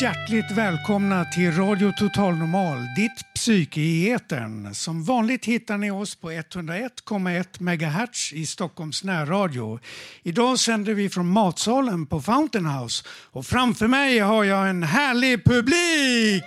[0.00, 4.74] Hjärtligt välkomna till Radio Total Normal, ditt psyke i etern.
[4.74, 9.80] Som vanligt hittar ni oss på 101,1 MHz i Stockholms närradio.
[10.22, 15.44] Idag sänder vi från matsalen på Fountain House och framför mig har jag en härlig
[15.44, 16.44] publik!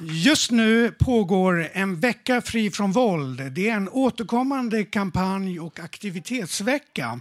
[0.00, 3.52] Just nu pågår en vecka fri från våld.
[3.52, 7.20] Det är en återkommande kampanj och aktivitetsvecka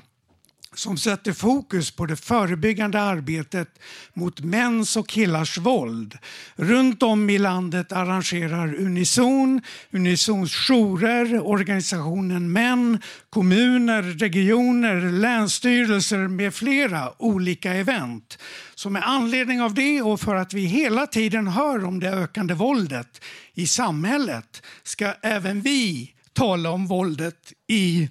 [0.77, 3.79] som sätter fokus på det förebyggande arbetet
[4.13, 6.17] mot mäns och killars våld.
[6.55, 17.21] Runt om i landet arrangerar Unison, Unisons jourer, organisationen Män, kommuner, regioner, länsstyrelser med flera
[17.23, 18.37] olika event.
[18.75, 22.53] Så med anledning av det och för att vi hela tiden hör om det ökande
[22.53, 23.21] våldet
[23.53, 28.09] i samhället ska även vi tala om våldet i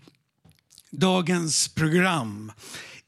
[0.92, 2.52] dagens program.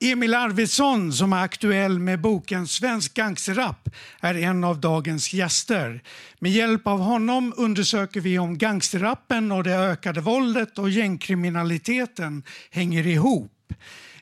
[0.00, 3.88] Emil Arvidsson som är aktuell med boken Svensk gangsterrap
[4.20, 6.02] är en av dagens gäster.
[6.38, 13.06] Med hjälp av honom undersöker vi om gangsterrappen och det ökade våldet och gängkriminaliteten hänger
[13.06, 13.72] ihop.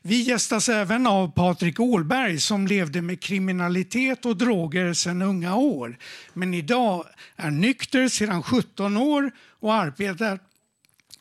[0.01, 5.97] Vi gästas även av Patrik Åhlberg som levde med kriminalitet och droger sedan unga år.
[6.33, 7.05] Men idag
[7.35, 10.39] är nykter sedan 17 år och arbetar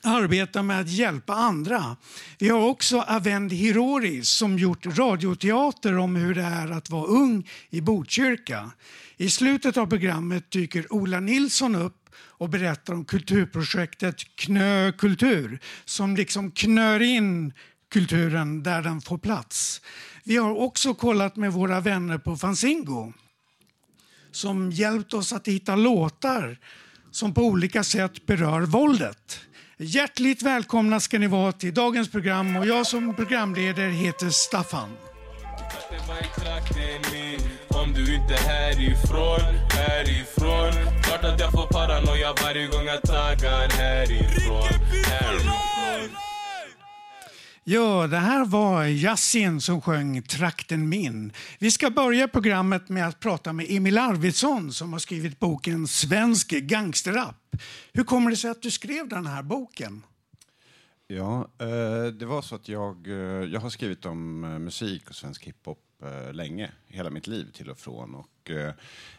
[0.02, 1.96] arbetar med att hjälpa andra.
[2.38, 7.48] Vi har också Avend Hirori som gjort radioteater om hur det är att vara ung
[7.70, 8.70] i Botkyrka.
[9.16, 16.16] I slutet av programmet dyker Ola Nilsson upp och berättar om kulturprojektet Knö kultur som
[16.16, 17.52] liksom knör in
[17.92, 19.80] kulturen där den får plats.
[20.24, 23.12] Vi har också kollat med våra vänner på Fanzingo
[24.32, 26.58] som hjälpt oss att hitta låtar
[27.10, 29.40] som på olika sätt berör våldet.
[29.84, 34.88] Hjärtligt välkomna ska ni vara till dagens program och jag som programledare heter Staffan.
[37.68, 39.40] Om du inte härifrån,
[39.70, 40.72] härifrån.
[41.02, 44.68] Klart att jag får paranoia varje gång jag taggar härifrån,
[45.06, 46.31] härifrån.
[47.64, 51.32] Ja, det här var Yasin som sjöng Trakten min.
[51.58, 56.50] Vi ska börja programmet med att prata med Emil Arvidsson som har skrivit boken Svensk
[56.50, 57.56] gangsterrap.
[57.92, 60.02] Hur kommer det sig att du skrev den här boken?
[61.06, 63.14] Ja, eh, det var så att jag, eh,
[63.52, 65.78] jag har skrivit om eh, musik och svensk hiphop
[66.32, 68.14] länge, hela mitt liv till och från.
[68.14, 68.50] Och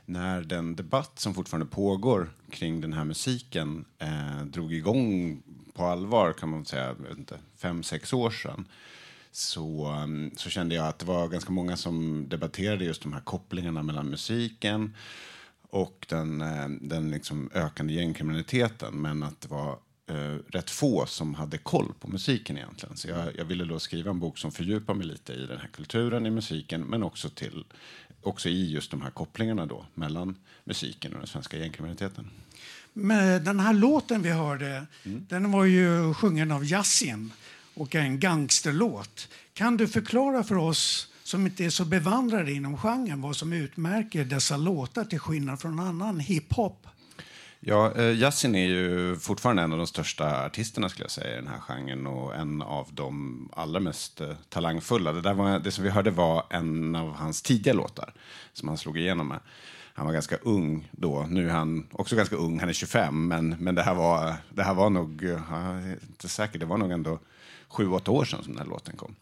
[0.06, 5.42] när den debatt som fortfarande pågår kring den här musiken eh, drog igång
[5.74, 8.68] på allvar, kan man säga, jag vet inte, fem, sex år sedan,
[9.32, 13.22] så, mm, så kände jag att det var ganska många som debatterade just de här
[13.22, 14.96] kopplingarna mellan musiken
[15.70, 21.36] och den, eh, den liksom ökande gängkriminaliteten, men att det var eh, rätt få som
[21.36, 22.98] hade koll på musiken egentligen.
[22.98, 25.68] Så jag, jag ville då skriva en bok som fördjupar mig lite i den här
[25.74, 27.64] kulturen i musiken, men också, till,
[28.22, 32.30] också i just de här kopplingarna då mellan musiken och den svenska gängkriminaliteten.
[32.94, 37.32] Men den här låten vi hörde, den var ju sjungen av Yasin
[37.74, 39.28] och en gangsterlåt.
[39.54, 44.26] Kan du förklara för oss som inte är så bevandrade inom genren vad som utmärker
[44.26, 46.88] dessa låtar till skillnad från annan hiphop?
[47.66, 51.36] Ja, eh, Yasin är ju fortfarande en av de största artisterna skulle jag säga i
[51.36, 55.14] den här genren och en av de allra mest eh, talangfulla.
[55.14, 58.14] Det, där var, det som vi hörde var en av hans tidiga låtar
[58.54, 59.40] som han slog igenom med.
[59.94, 61.26] Han var ganska ung då.
[61.30, 64.64] Nu är han också ganska ung, han är 25, men, men det, här var, det
[64.64, 67.20] här var nog, jag är inte säker, det var nog ändå
[67.68, 69.16] sju, åtta år sedan som den här låten kom.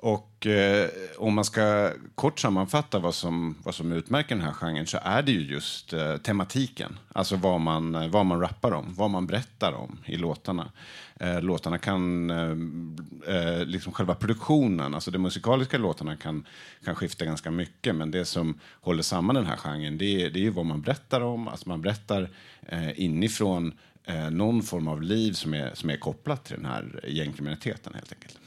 [0.00, 4.86] Och eh, om man ska kort sammanfatta vad som, vad som utmärker den här genren
[4.86, 6.98] så är det ju just eh, tematiken.
[7.12, 10.72] Alltså vad man, eh, vad man rappar om, vad man berättar om i låtarna.
[11.20, 16.46] Eh, låtarna kan, eh, eh, liksom själva produktionen, alltså de musikaliska låtarna kan,
[16.84, 17.94] kan skifta ganska mycket.
[17.94, 20.80] Men det som håller samman den här genren, det är, det är ju vad man
[20.80, 21.48] berättar om.
[21.48, 22.30] Alltså man berättar
[22.62, 23.72] eh, inifrån
[24.04, 28.12] eh, någon form av liv som är, som är kopplat till den här gängkriminaliteten helt
[28.12, 28.38] enkelt.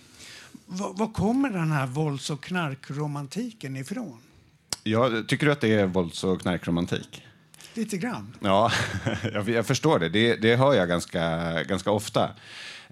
[0.73, 4.17] Var, var kommer den här vålds och knarkromantiken ifrån?
[4.83, 7.23] Ja, tycker du att det är vålds och knarkromantik?
[7.73, 8.35] Lite grann.
[8.39, 8.71] Ja,
[9.47, 10.09] jag, förstår det.
[10.09, 10.35] det.
[10.35, 12.29] Det hör jag ganska, ganska ofta.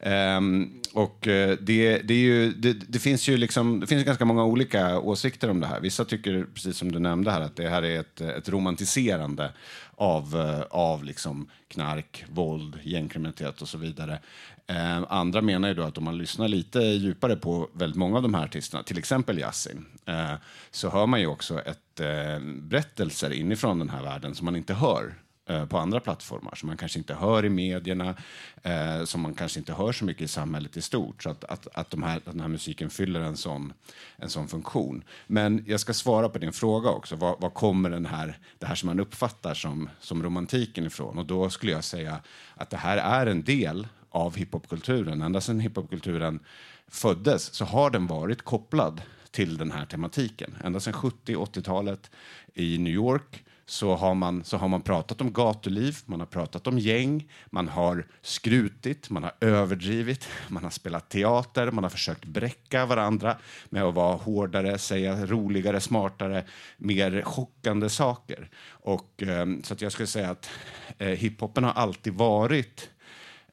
[0.04, 4.26] Um, och uh, det, det, är ju, det, det, finns ju liksom, det finns ganska
[4.26, 5.80] många olika åsikter om det här.
[5.80, 9.52] Vissa tycker, precis som du nämnde här, att det här är ett, ett romantiserande
[9.96, 14.20] av, uh, av liksom knark, våld, gängkriminalitet och så vidare.
[14.70, 18.24] Eh, andra menar ju då att om man lyssnar lite djupare på väldigt många av
[18.24, 20.34] de här artisterna, till exempel Yasin, eh,
[20.72, 24.74] så hör man ju också ett, eh, berättelser inifrån den här världen som man inte
[24.74, 25.14] hör
[25.50, 28.16] Eh, på andra plattformar som man kanske inte hör i medierna,
[28.64, 31.24] eh, som man kanske inte hör så mycket i samhället i stort.
[31.24, 33.74] Så att, att, att, de här, att den här musiken fyller en sån,
[34.16, 35.04] en sån funktion.
[35.28, 37.16] Men jag ska svara på din fråga också.
[37.16, 41.18] Var, var kommer den här, det här som man uppfattar som, som romantiken ifrån?
[41.18, 42.20] Och då skulle jag säga
[42.56, 45.22] att det här är en del av hiphopkulturen.
[45.22, 46.40] Ända sedan hiphopkulturen
[46.88, 49.02] föddes så har den varit kopplad
[49.32, 50.58] till den här tematiken.
[50.64, 52.12] Ända sedan 70-80-talet
[52.54, 56.68] i New York så har, man, så har man pratat om gatuliv, man har pratat
[56.68, 62.26] om gäng, man har skrutit, man har överdrivit, man har spelat teater, man har försökt
[62.26, 63.38] bräcka varandra
[63.70, 66.44] med att vara hårdare, säga roligare, smartare,
[66.78, 68.50] mer chockande saker.
[68.70, 70.50] Och, eh, så att jag skulle säga att
[70.98, 72.90] eh, hiphopen har alltid varit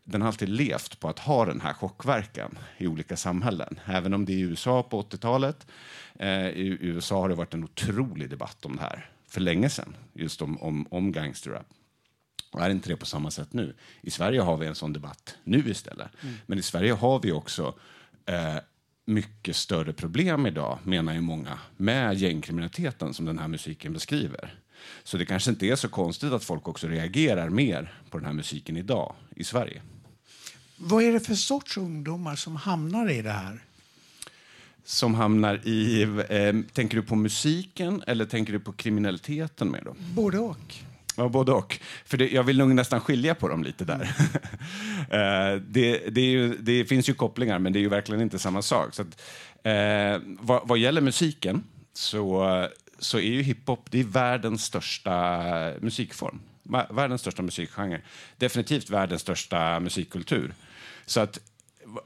[0.09, 3.81] den har alltid levt på att ha den här chockverkan i olika samhällen.
[3.85, 5.67] Även om det är i USA på 80-talet.
[6.15, 9.97] Eh, I USA har det varit en otrolig debatt om det här för länge sedan,
[10.13, 11.67] just om, om, om gangsterrap.
[12.51, 13.75] Och är inte det på samma sätt nu?
[14.01, 16.09] I Sverige har vi en sån debatt nu istället.
[16.23, 16.35] Mm.
[16.47, 17.75] Men i Sverige har vi också
[18.27, 18.57] eh,
[19.05, 24.55] mycket större problem idag, menar ju många, med gängkriminaliteten som den här musiken beskriver.
[25.05, 28.33] Så det kanske inte är så konstigt att folk också reagerar mer på den här
[28.33, 29.83] musiken idag i Sverige.
[30.77, 33.61] Vad är det för sorts ungdomar som hamnar i det här?
[34.87, 36.03] som hamnar i...
[36.29, 39.95] Eh, tänker du på musiken eller tänker du på kriminaliteten med då?
[40.15, 40.75] Både och.
[41.17, 41.81] Ja, både och.
[42.05, 44.03] För det, jag vill nog nästan skilja på dem lite där.
[45.11, 48.63] eh, det, det, ju, det, finns ju kopplingar, men det är ju verkligen inte samma
[48.63, 48.95] sak.
[48.95, 49.23] Så att,
[49.63, 51.63] eh, vad, vad, gäller musiken
[51.93, 52.69] så,
[52.99, 55.43] så är ju hiphop det är världens största
[55.81, 56.41] musikform.
[56.91, 58.01] Världens största musikgenre.
[58.37, 60.55] Definitivt världens största musikkultur.
[61.07, 61.39] Så att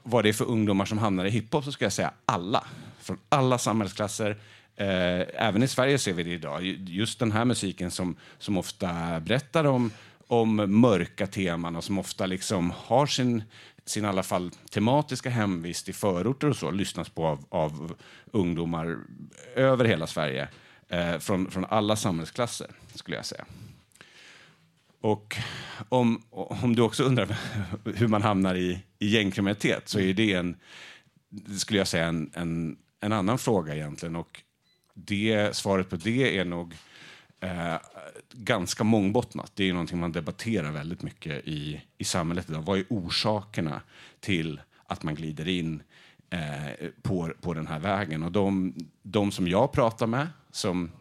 [0.03, 2.63] vad det är för ungdomar som hamnar i hiphop så ska jag säga alla.
[2.99, 4.37] Från alla samhällsklasser.
[4.75, 6.65] Eh, även i Sverige ser vi det idag.
[6.87, 9.91] Just den här musiken som, som ofta berättar om,
[10.27, 13.43] om mörka teman och som ofta liksom har sin,
[13.85, 17.95] sin i alla fall tematiska hemvist i förorter och så lyssnas på av, av
[18.31, 18.97] ungdomar
[19.55, 20.47] över hela Sverige.
[20.89, 23.45] Eh, från, från alla samhällsklasser, skulle jag säga.
[25.01, 25.37] Och
[25.89, 27.37] om, om du också undrar
[27.95, 30.55] hur man hamnar i, i gängkriminalitet så är det en,
[31.57, 34.15] skulle jag säga, en, en, en annan fråga egentligen.
[34.15, 34.41] Och
[34.93, 36.75] det, svaret på det är nog
[37.39, 37.75] eh,
[38.33, 39.51] ganska mångbottnat.
[39.55, 42.61] Det är någonting man debatterar väldigt mycket i, i samhället idag.
[42.61, 43.81] Vad är orsakerna
[44.19, 45.83] till att man glider in
[46.29, 48.23] eh, på, på den här vägen?
[48.23, 50.91] Och de, de som jag pratar med, som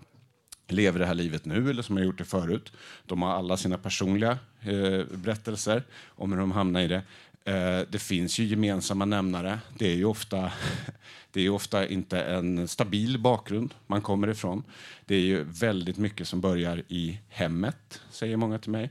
[0.72, 2.72] lever det här livet nu eller som har gjort det förut.
[3.06, 7.02] De har alla sina personliga eh, berättelser om hur de hamnar i det.
[7.44, 9.58] Eh, det finns ju gemensamma nämnare.
[9.78, 10.52] Det är ju ofta,
[11.32, 14.64] det är ofta inte en stabil bakgrund man kommer ifrån.
[15.06, 18.90] Det är ju väldigt mycket som börjar i hemmet, säger många till mig.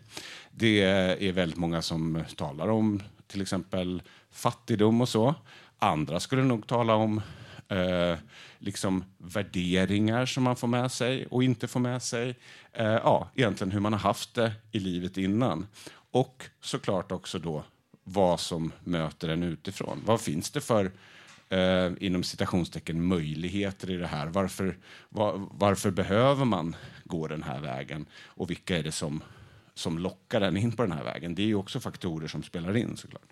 [0.51, 5.35] Det är väldigt många som talar om till exempel fattigdom och så.
[5.79, 7.21] Andra skulle nog tala om
[7.69, 8.17] eh,
[8.59, 12.35] liksom värderingar som man får med sig och inte får med sig.
[12.73, 15.67] Eh, ja, egentligen hur man har haft det i livet innan.
[16.11, 17.63] Och såklart också då
[18.03, 20.01] vad som möter en utifrån.
[20.05, 20.91] Vad finns det för
[21.49, 24.27] eh, inom citationstecken möjligheter i det här?
[24.27, 24.77] Varför,
[25.09, 28.05] var, varför behöver man gå den här vägen?
[28.23, 29.23] Och vilka är det som,
[29.73, 31.35] som lockar en in på den här vägen?
[31.35, 33.29] Det är ju också faktorer som spelar in såklart.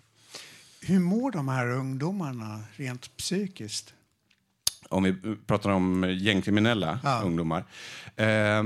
[0.80, 3.94] Hur mår de här ungdomarna rent psykiskt?
[4.88, 5.14] Om vi
[5.46, 7.22] pratar om gängkriminella ja.
[7.24, 7.64] ungdomar.
[8.16, 8.62] Eh,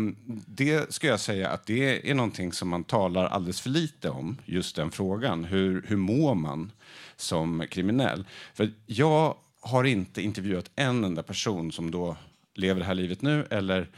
[0.46, 4.36] det ska jag säga att det är någonting som man talar alldeles för lite om,
[4.44, 5.44] just den frågan.
[5.44, 6.72] Hur, hur mår man
[7.16, 8.24] som kriminell?
[8.54, 12.16] För jag har inte intervjuat en enda person som då
[12.54, 13.88] lever det här livet nu eller,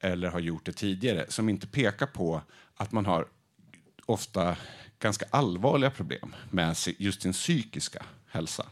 [0.00, 2.40] eller har gjort det tidigare som inte pekar på
[2.76, 3.26] att man har
[4.06, 4.56] ofta
[4.98, 8.66] ganska allvarliga problem med just sin psykiska hälsa.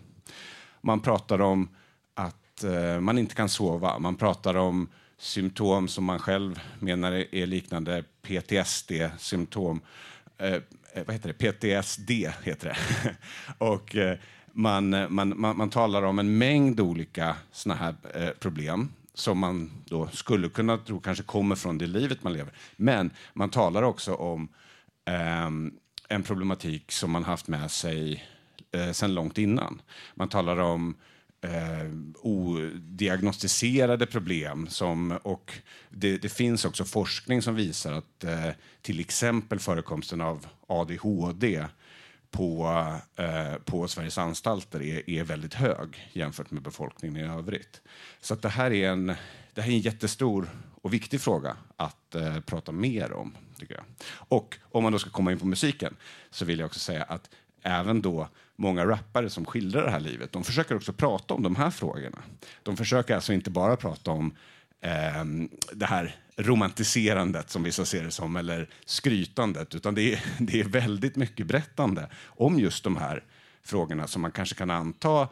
[0.80, 1.68] Man pratar om
[2.56, 3.98] att eh, man inte kan sova.
[3.98, 9.80] Man pratar om symptom som man själv menar är liknande PTSD-symptom.
[10.38, 10.60] Eh, eh,
[11.06, 11.52] vad heter det?
[11.52, 12.10] PTSD
[12.42, 13.16] heter det.
[13.58, 14.18] och eh,
[14.52, 19.38] man, eh, man, man, man, talar om en mängd olika såna här eh, problem som
[19.38, 22.52] man då skulle kunna tro kanske kommer från det livet man lever.
[22.76, 24.48] Men man talar också om
[25.04, 25.72] ehm,
[26.08, 28.24] en problematik som man haft med sig
[28.72, 29.82] eh, sen långt innan.
[30.14, 30.94] Man talar om
[31.46, 34.68] eh, odiagnostiserade problem.
[34.68, 35.52] Som, och
[35.90, 38.50] det, det, finns också forskning som visar att eh,
[38.82, 41.64] till exempel förekomsten av ADHD
[42.30, 42.66] på,
[43.16, 47.80] eh, på Sveriges anstalter är, är väldigt hög jämfört med befolkningen i övrigt.
[48.20, 49.06] Så att det, här är en,
[49.54, 50.48] det här är en jättestor
[50.82, 53.36] och viktig fråga att eh, prata mer om.
[53.58, 53.84] tycker jag.
[54.08, 55.96] Och om man då ska komma in på musiken
[56.30, 57.30] så vill jag också säga att
[57.66, 61.56] även då många rappare som skildrar det här livet, de försöker också prata om de
[61.56, 62.18] här frågorna.
[62.62, 64.34] De försöker alltså inte bara prata om
[64.80, 65.24] eh,
[65.72, 70.64] det här romantiserandet som vissa ser det som, eller skrytandet, utan det är, det är
[70.64, 73.24] väldigt mycket berättande om just de här
[73.62, 75.28] frågorna som man kanske kan anta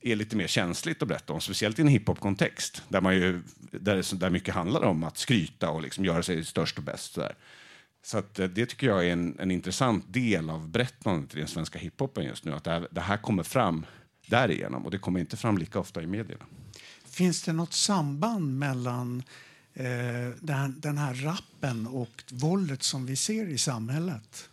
[0.00, 4.16] är lite mer känsligt att berätta om, speciellt i en hiphop-kontext där, man ju, där,
[4.16, 7.14] där mycket handlar om att skryta och liksom göra sig störst och bäst.
[7.14, 7.34] Där.
[8.04, 11.78] Så eh, det tycker jag är en, en intressant del av berättandet i den svenska
[11.78, 12.52] hiphopen just nu.
[12.52, 13.86] Att det här, det här kommer fram
[14.26, 16.44] därigenom och det kommer inte fram lika ofta i medierna.
[17.04, 19.22] Finns det något samband mellan
[19.74, 19.84] eh,
[20.40, 24.48] den, den här rappen och våldet som vi ser i samhället?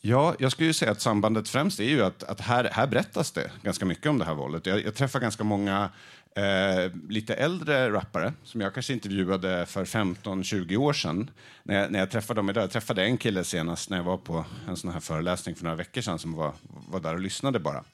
[0.00, 3.50] Ja, jag skulle säga att sambandet främst är ju att, att här, här berättas det
[3.62, 4.66] ganska mycket om det här våldet.
[4.66, 5.90] Jag, jag träffar ganska många
[6.34, 11.30] eh, lite äldre rappare som jag kanske intervjuade för 15-20 år sedan.
[11.62, 12.64] När jag, när jag träffade dem idag.
[12.64, 15.76] Jag träffade en kille senast när jag var på en sån här föreläsning för några
[15.76, 16.52] veckor sedan som var,
[16.88, 17.84] var där och lyssnade bara.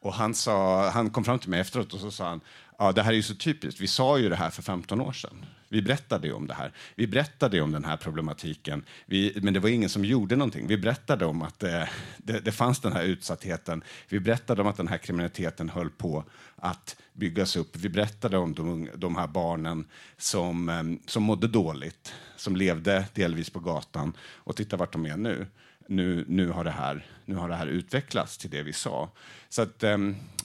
[0.00, 2.40] Och han, sa, han kom fram till mig efteråt och så sa han,
[2.78, 5.12] ja det här är ju så typiskt, vi sa ju det här för 15 år
[5.12, 5.46] sedan.
[5.68, 6.72] Vi berättade om det här.
[6.94, 10.66] Vi berättade om den här problematiken, vi, men det var ingen som gjorde någonting.
[10.66, 13.82] Vi berättade om att det, det, det, fanns den här utsattheten.
[14.08, 16.24] Vi berättade om att den här kriminaliteten höll på
[16.56, 17.76] att byggas upp.
[17.76, 19.84] Vi berättade om de, de här barnen
[20.16, 24.12] som, eh, som mådde dåligt, som levde delvis på gatan.
[24.20, 25.46] Och titta vart de är nu.
[25.88, 29.10] Nu, nu, har det här, nu har det här utvecklats till det vi sa.
[29.48, 29.92] Så att, eh,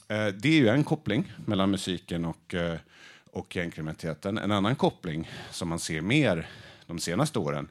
[0.07, 2.79] eh det är ju en koppling mellan musiken och eh,
[3.31, 4.37] och gängkriminaliteten.
[4.37, 6.49] En annan koppling som man ser mer
[6.87, 7.67] de senaste åren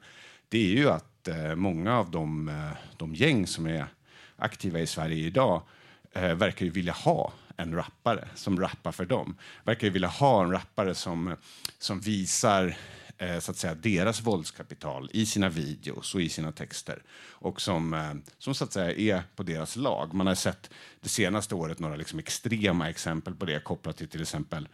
[0.49, 3.85] det är ju att eh, många av de, eh, de gäng som är
[4.35, 5.61] aktiva i Sverige idag
[6.13, 9.35] eh, verkar ju vilja ha en rappare som rappar för dem.
[9.63, 11.35] Verkar ju vilja ha en rappare som,
[11.79, 12.75] som visar
[13.17, 17.93] eh, så att säga, deras våldskapital i sina videos och i sina texter och som,
[17.93, 20.13] eh, som så att säga är på deras lag.
[20.13, 20.69] Man har sett
[21.01, 24.67] det senaste året några liksom extrema exempel på det kopplat till till exempel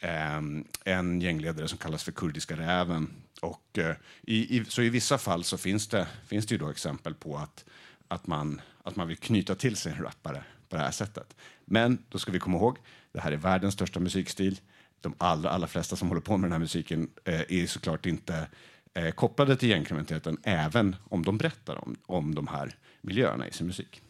[0.00, 3.10] Ehm, en gängledare som kallas för Kurdiska räven.
[3.40, 6.70] Och, eh, i, i, så i vissa fall så finns det, finns det ju då
[6.70, 7.64] exempel på att,
[8.08, 11.36] att, man, att man vill knyta till sig en rappare på det här sättet.
[11.64, 12.76] Men då ska vi komma ihåg,
[13.12, 14.60] det här är världens största musikstil.
[15.00, 18.48] De allra, allra flesta som håller på med den här musiken eh, är såklart inte
[18.94, 23.66] eh, kopplade till gängkriminaliteten, även om de berättar om, om de här miljöerna i sin
[23.66, 24.02] musik.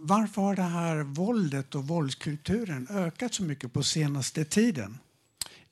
[0.00, 4.98] Varför har det här våldet och våldskulturen ökat så mycket på senaste tiden?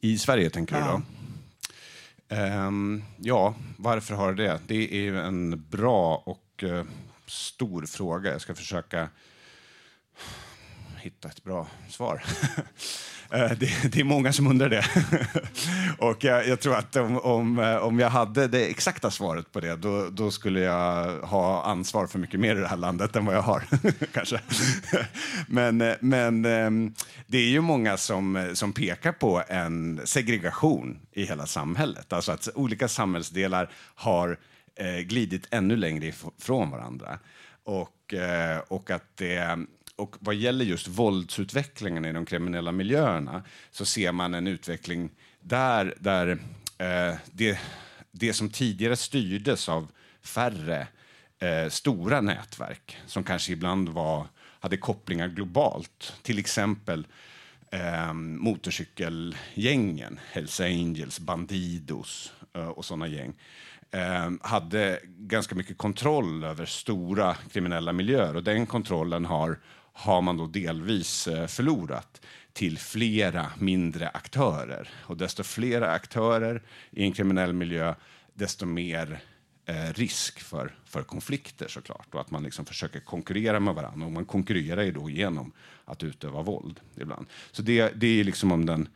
[0.00, 0.84] I Sverige, tänker ja.
[0.84, 0.92] du?
[0.92, 1.02] Då?
[2.28, 4.94] Um, ja, varför har det det?
[4.94, 6.82] är ju en bra och uh,
[7.26, 8.32] stor fråga.
[8.32, 9.08] Jag ska försöka
[10.96, 12.22] hitta ett bra svar.
[13.30, 14.84] Eh, det, det, är många som undrar det.
[15.98, 19.60] och jag, jag, tror att om, om, eh, om jag hade det exakta svaret på
[19.60, 23.24] det, då, då, skulle jag ha ansvar för mycket mer i det här landet än
[23.24, 23.62] vad jag har.
[24.12, 24.40] Kanske.
[25.48, 26.94] men, eh, men ehm,
[27.26, 32.12] det är ju många som, som pekar på en segregation i hela samhället.
[32.12, 34.38] Alltså att olika samhällsdelar har
[35.04, 37.18] glidit ännu längre ifrån varandra.
[37.64, 38.14] Och,
[38.68, 39.66] och att det
[39.96, 45.10] och vad gäller just våldsutvecklingen i de kriminella miljöerna så ser man en utveckling
[45.40, 46.28] där, där
[46.78, 47.58] eh, det,
[48.10, 49.88] det som tidigare styrdes av
[50.22, 50.86] färre
[51.38, 54.26] eh, stora nätverk som kanske ibland var,
[54.60, 57.06] hade kopplingar globalt, till exempel
[57.70, 63.34] eh, motorcykelgängen, Hells Angels, Bandidos eh, och sådana gäng
[63.90, 68.36] eh, hade ganska mycket kontroll över stora kriminella miljöer.
[68.36, 69.58] Och den kontrollen har
[69.98, 72.20] har man då delvis eh, förlorat
[72.52, 74.88] till flera mindre aktörer.
[74.94, 77.94] Och desto fler aktörer i en kriminell miljö,
[78.34, 79.22] desto mer
[79.66, 82.14] eh, risk för, för konflikter såklart.
[82.14, 84.06] Och att man liksom försöker konkurrera med varandra.
[84.06, 85.52] Och man konkurrerar ju då genom
[85.84, 87.26] att utöva våld ibland.
[87.52, 88.88] Så det, det är liksom om den,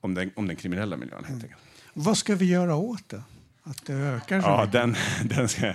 [0.00, 1.62] om, den, om den kriminella miljön helt enkelt.
[1.62, 2.04] Mm.
[2.04, 3.22] Vad ska vi göra åt det?
[3.62, 4.36] Att det ökar?
[4.36, 5.74] Ja, den, den, ska,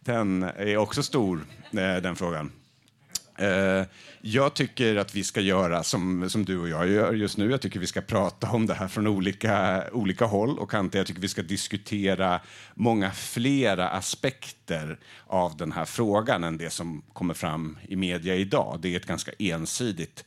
[0.00, 2.52] den är också stor, eh, den frågan.
[3.38, 3.86] Eh,
[4.20, 7.50] jag tycker att vi ska göra som, som du och jag gör just nu.
[7.50, 10.98] Jag tycker vi ska prata om det här från olika, olika håll och kanter.
[10.98, 12.40] Jag tycker vi ska diskutera
[12.74, 18.78] många flera aspekter av den här frågan än det som kommer fram i media idag.
[18.82, 20.24] Det är ett ganska ensidigt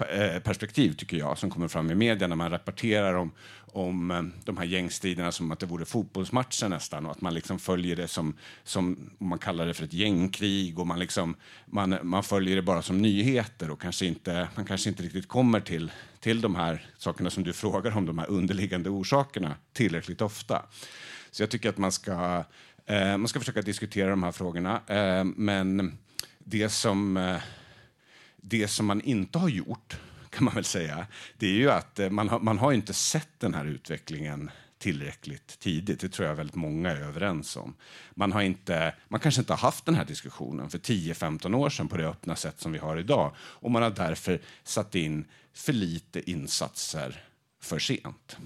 [0.00, 3.32] Eh, perspektiv, tycker jag, som kommer fram i media när man rapporterar om,
[3.72, 7.58] om eh, de här gängstriderna som att det vore fotbollsmatcher nästan och att man liksom
[7.58, 11.36] följer det som, som man kallar det för ett gängkrig och man, liksom,
[11.66, 15.60] man, man följer det bara som nyheter och kanske inte, man kanske inte riktigt kommer
[15.60, 15.90] till,
[16.20, 20.62] till de här sakerna som du frågar om, de här underliggande orsakerna tillräckligt ofta.
[21.30, 22.44] Så jag tycker att man ska,
[22.86, 25.98] eh, man ska försöka diskutera de här frågorna, eh, men
[26.38, 27.36] det som, eh,
[28.48, 29.96] det som man inte har gjort
[30.30, 33.28] kan man väl säga, det är ju att eh, man har, man har inte sett
[33.38, 36.00] den här utvecklingen tillräckligt tidigt.
[36.00, 37.74] Det tror jag väldigt många är överens om.
[38.14, 41.88] Man, har inte, man kanske inte har haft den här diskussionen för 10-15 år sedan
[41.88, 45.72] på det öppna sätt som vi har idag och man har därför satt in för
[45.72, 47.24] lite insatser
[47.60, 48.36] för sent.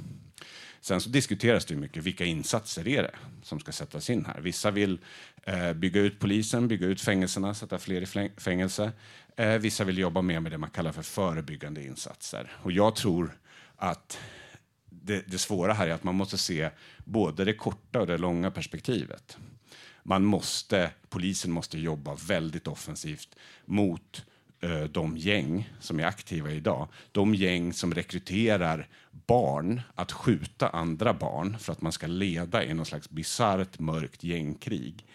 [0.81, 4.41] Sen så diskuteras det mycket vilka insatser är det som ska sättas in här.
[4.41, 4.99] Vissa vill
[5.43, 8.93] eh, bygga ut polisen, bygga ut fängelserna, sätta fler i fängelse.
[9.37, 12.53] Eh, vissa vill jobba mer med det man kallar för förebyggande insatser.
[12.63, 13.39] Och jag tror
[13.77, 14.19] att
[14.91, 16.71] det, det svåra här är att man måste se
[17.05, 19.37] både det korta och det långa perspektivet.
[20.03, 24.25] Man måste, polisen måste jobba väldigt offensivt mot
[24.61, 26.89] eh, de gäng som är aktiva idag.
[27.13, 32.75] De gäng som rekryterar barn att skjuta andra barn för att man ska leda i
[32.75, 35.07] något slags bisarrt mörkt gängkrig.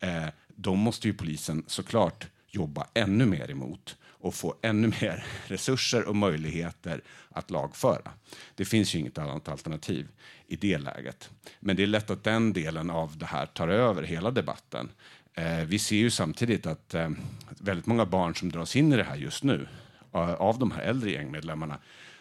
[0.00, 6.08] Eh, de måste ju polisen såklart jobba ännu mer emot och få ännu mer resurser
[6.08, 8.10] och möjligheter att lagföra.
[8.54, 10.08] Det finns ju inget annat alternativ
[10.46, 11.30] i det läget.
[11.60, 14.88] Men det är lätt att den delen av det här tar över hela debatten.
[15.34, 17.10] Eh, vi ser ju samtidigt att eh,
[17.48, 19.68] väldigt många barn som dras in i det här just nu
[20.14, 21.78] eh, av de här äldre gängmedlemmarna,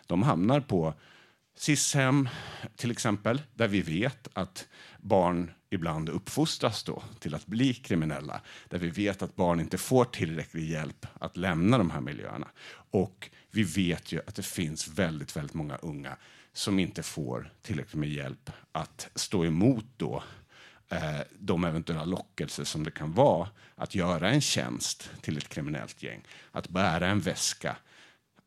[0.08, 0.94] de hamnar på
[1.56, 2.30] SIS-hem
[2.76, 8.42] till exempel, där vi vet att barn ibland uppfostras då till att bli kriminella.
[8.70, 12.48] Där vi vet att barn inte får tillräcklig hjälp att lämna de här miljöerna.
[12.92, 16.18] Och vi vet ju att det finns väldigt, väldigt många unga
[16.54, 20.24] som inte får tillräckligt med hjälp att stå emot då
[20.90, 26.04] eh, de eventuella lockelser som det kan vara att göra en tjänst till ett kriminellt
[26.04, 26.26] gäng.
[26.52, 27.78] Att bära en väska,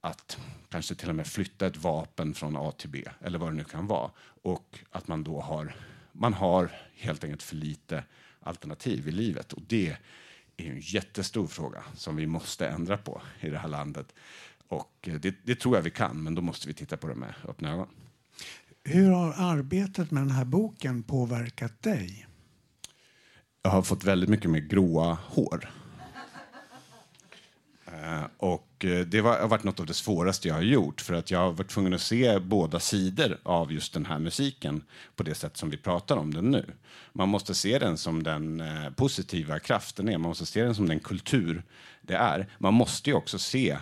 [0.08, 3.56] att kanske till och med flytta ett vapen från A till B eller vad det
[3.56, 4.10] nu kan vara.
[4.42, 5.76] Och att man då har
[6.12, 8.04] man har helt enkelt för lite
[8.40, 9.52] alternativ i livet.
[9.52, 9.96] Och det
[10.56, 14.14] är en jättestor fråga som vi måste ändra på i det här landet.
[14.68, 17.34] Och det, det tror jag vi kan, men då måste vi titta på det med
[17.48, 17.88] öppna ögon.
[18.84, 22.26] Hur har arbetet med den här boken påverkat dig?
[23.62, 25.70] Jag har fått väldigt mycket mer gråa hår.
[27.86, 28.24] Eh,
[28.78, 31.30] och eh, det var, har varit något av det svåraste jag har gjort för att
[31.30, 34.84] jag har varit tvungen att se båda sidor av just den här musiken
[35.16, 36.64] på det sätt som vi pratar om den nu.
[37.12, 40.88] Man måste se den som den eh, positiva kraften är, man måste se den som
[40.88, 41.62] den kultur
[42.02, 42.46] det är.
[42.58, 43.78] Man måste ju också se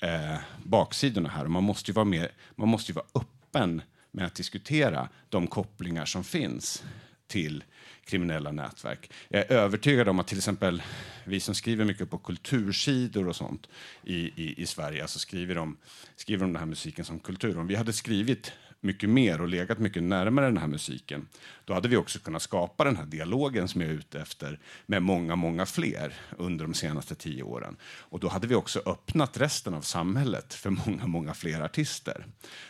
[0.00, 4.26] eh, baksidorna här och man måste ju vara, mer, man måste ju vara öppen med
[4.26, 6.84] att diskutera de kopplingar som finns
[7.26, 7.64] till
[8.08, 9.10] kriminella nätverk.
[9.28, 10.82] Jag är övertygad om att till exempel
[11.24, 13.68] vi som skriver mycket på kultursidor och sånt
[14.04, 15.76] i, i, i Sverige, alltså skriver om,
[16.16, 17.58] skriver om den här musiken som kultur.
[17.58, 21.28] Om vi hade skrivit mycket mer och legat mycket närmare den här musiken,
[21.64, 25.02] då hade vi också kunnat skapa den här dialogen som jag är ute efter med
[25.02, 27.76] många, många fler under de senaste tio åren.
[27.82, 32.26] Och då hade vi också öppnat resten av samhället för många, många fler artister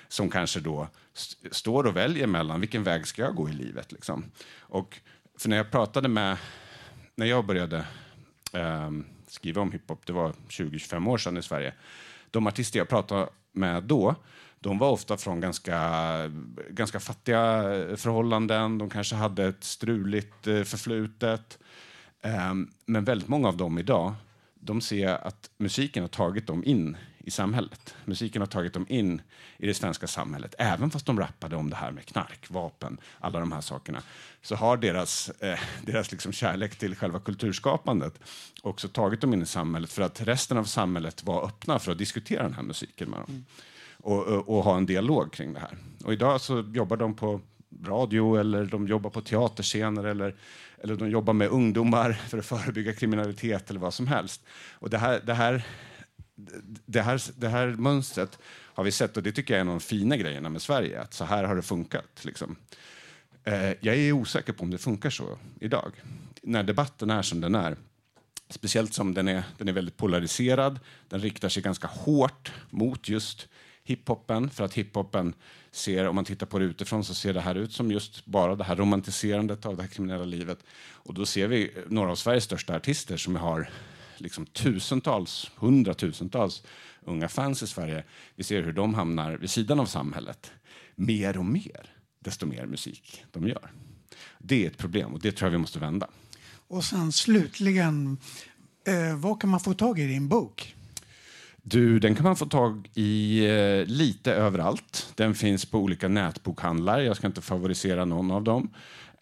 [0.08, 3.92] som kanske då st står och väljer mellan vilken väg ska jag gå i livet.
[3.92, 4.24] Liksom.
[4.58, 5.00] Och
[5.38, 6.36] för när jag pratade med,
[7.14, 7.76] när jag började
[8.52, 8.90] eh,
[9.26, 11.74] skriva om hiphop, det var 20-25 år sedan i Sverige,
[12.30, 14.14] de artister jag pratade med då,
[14.60, 15.80] de var ofta från ganska,
[16.70, 21.58] ganska fattiga eh, förhållanden, de kanske hade ett struligt eh, förflutet.
[22.20, 22.54] Eh,
[22.86, 24.14] men väldigt många av dem idag,
[24.54, 26.96] de ser att musiken har tagit dem in
[27.28, 27.94] i samhället.
[28.04, 29.22] Musiken har tagit dem in
[29.56, 30.54] i det svenska samhället.
[30.58, 34.02] Även fast de rappade om det här med knark, vapen, alla de här sakerna
[34.42, 38.18] så har deras, eh, deras liksom kärlek till själva kulturskapandet
[38.62, 41.98] också tagit dem in i samhället för att resten av samhället var öppna för att
[41.98, 43.26] diskutera den här musiken med dem.
[43.28, 43.44] Mm.
[43.96, 45.76] Och, och, och, ha en dialog kring det här.
[46.04, 47.40] Och idag så jobbar de på
[47.84, 50.34] radio eller de jobbar på teaterscener eller,
[50.82, 54.42] eller de jobbar med ungdomar för att förebygga kriminalitet eller vad som helst.
[54.72, 55.64] Och det här, det här
[56.86, 59.74] det här, det här mönstret har vi sett och det tycker jag är en av
[59.74, 61.00] de fina grejerna med Sverige.
[61.00, 62.24] Att så här har det funkat.
[62.24, 62.56] Liksom.
[63.44, 65.92] Eh, jag är osäker på om det funkar så idag.
[66.42, 67.76] När debatten är som den är
[68.50, 70.78] Speciellt som den är, den är väldigt polariserad.
[71.08, 73.48] Den riktar sig ganska hårt mot just
[73.84, 74.50] hiphopen.
[74.50, 75.34] För att hiphopen
[75.70, 78.56] ser, om man tittar på det utifrån, så ser det här ut som just bara
[78.56, 80.58] det här romantiserandet av det här kriminella livet.
[80.92, 83.70] Och då ser vi några av Sveriges största artister som har
[84.20, 86.62] liksom tusentals, hundratusentals
[87.04, 88.04] unga fans i Sverige.
[88.36, 90.52] Vi ser hur de hamnar vid sidan av samhället
[90.94, 93.72] mer och mer, desto mer musik de gör.
[94.38, 96.08] Det är ett problem och det tror jag vi måste vända.
[96.68, 98.18] Och sen slutligen,
[98.86, 100.74] eh, var kan man få tag i din bok?
[101.62, 105.12] Du, den kan man få tag i eh, lite överallt.
[105.14, 107.00] Den finns på olika nätbokhandlar.
[107.00, 108.70] Jag ska inte favorisera någon av dem.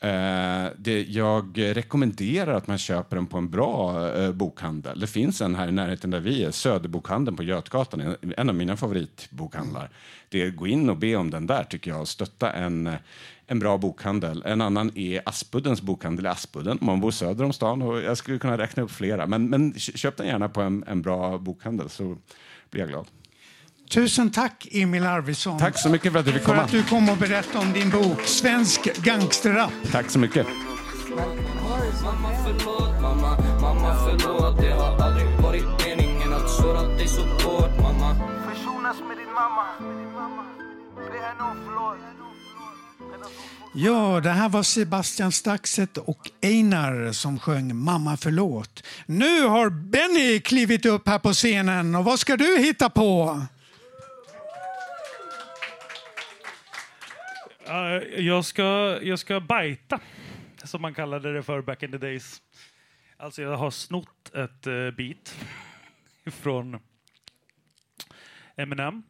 [0.00, 5.00] Eh, det, jag rekommenderar att man köper den på en bra eh, bokhandel.
[5.00, 8.54] Det finns en här i närheten där vi är, Söderbokhandeln på Götgatan, en, en av
[8.54, 9.90] mina favoritbokhandlar.
[10.28, 12.94] Det, gå in och be om den där tycker jag, stötta en, eh,
[13.46, 14.42] en bra bokhandel.
[14.46, 17.82] En annan är Aspuddens bokhandel i Aspudden om man bor söder om stan.
[17.82, 21.02] Och jag skulle kunna räkna upp flera, men, men köp den gärna på en, en
[21.02, 22.16] bra bokhandel så
[22.70, 23.06] blir jag glad.
[23.90, 25.58] Tusen tack, Emil Arvidsson.
[25.58, 26.62] Tack så mycket för att du fick För komma.
[26.62, 29.72] att du kom och berättade om din bok Svensk gangsterrap.
[29.92, 30.46] Tack så mycket.
[32.02, 37.80] Mamma förlåt, mamma, mamma förlåt Det har aldrig varit meningen att såra dig så hårt
[37.82, 38.14] mamma
[38.48, 39.64] Försonas med din mamma.
[40.96, 41.96] Be henne om förlåt.
[43.74, 48.82] Ja, det här var Sebastian Staxet och Einar som sjöng Mamma förlåt.
[49.06, 53.40] Nu har Benny klivit upp här på scenen och vad ska du hitta på?
[57.66, 60.00] Ja, jag, ska, jag ska bajta,
[60.64, 62.42] som man kallade det för back in the days.
[63.16, 65.36] Alltså jag har snott ett uh, beat
[66.26, 66.78] från
[68.56, 69.02] Eminem.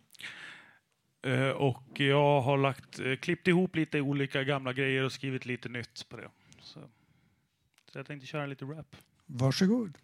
[1.23, 5.69] Eh, och jag har lagt, uh, klippt ihop lite olika gamla grejer och skrivit lite
[5.69, 6.31] nytt på det.
[6.61, 6.81] Så,
[7.93, 8.97] så jag tänkte köra lite rap.
[9.27, 9.99] Varsågod.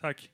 [0.00, 0.30] Tack.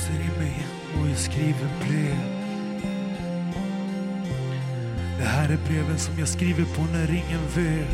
[0.00, 0.66] Och i mig
[1.00, 2.16] och jag skriver brev.
[5.18, 7.88] Det här är breven som jag skriver på när ingen vet.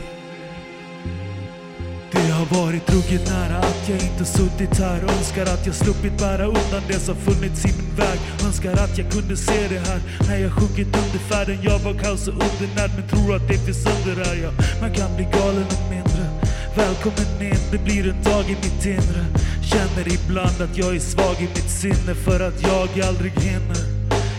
[2.12, 6.44] Det har varit ruggigt nära att jag inte suttit här Önskar att jag sluppit bära
[6.46, 8.18] undan det som funnits i min väg.
[8.44, 11.58] Önskar att jag kunde se det här när jag sjunkit under färden.
[11.62, 14.50] Jag var kaos och undernärd men tror att det finns under här ja.
[14.80, 16.24] Man kan bli galen och mindre.
[16.76, 19.45] Välkommen in, det blir en dag i mitt inre.
[19.72, 23.82] Känner ibland att jag är svag i mitt sinne för att jag aldrig hinner.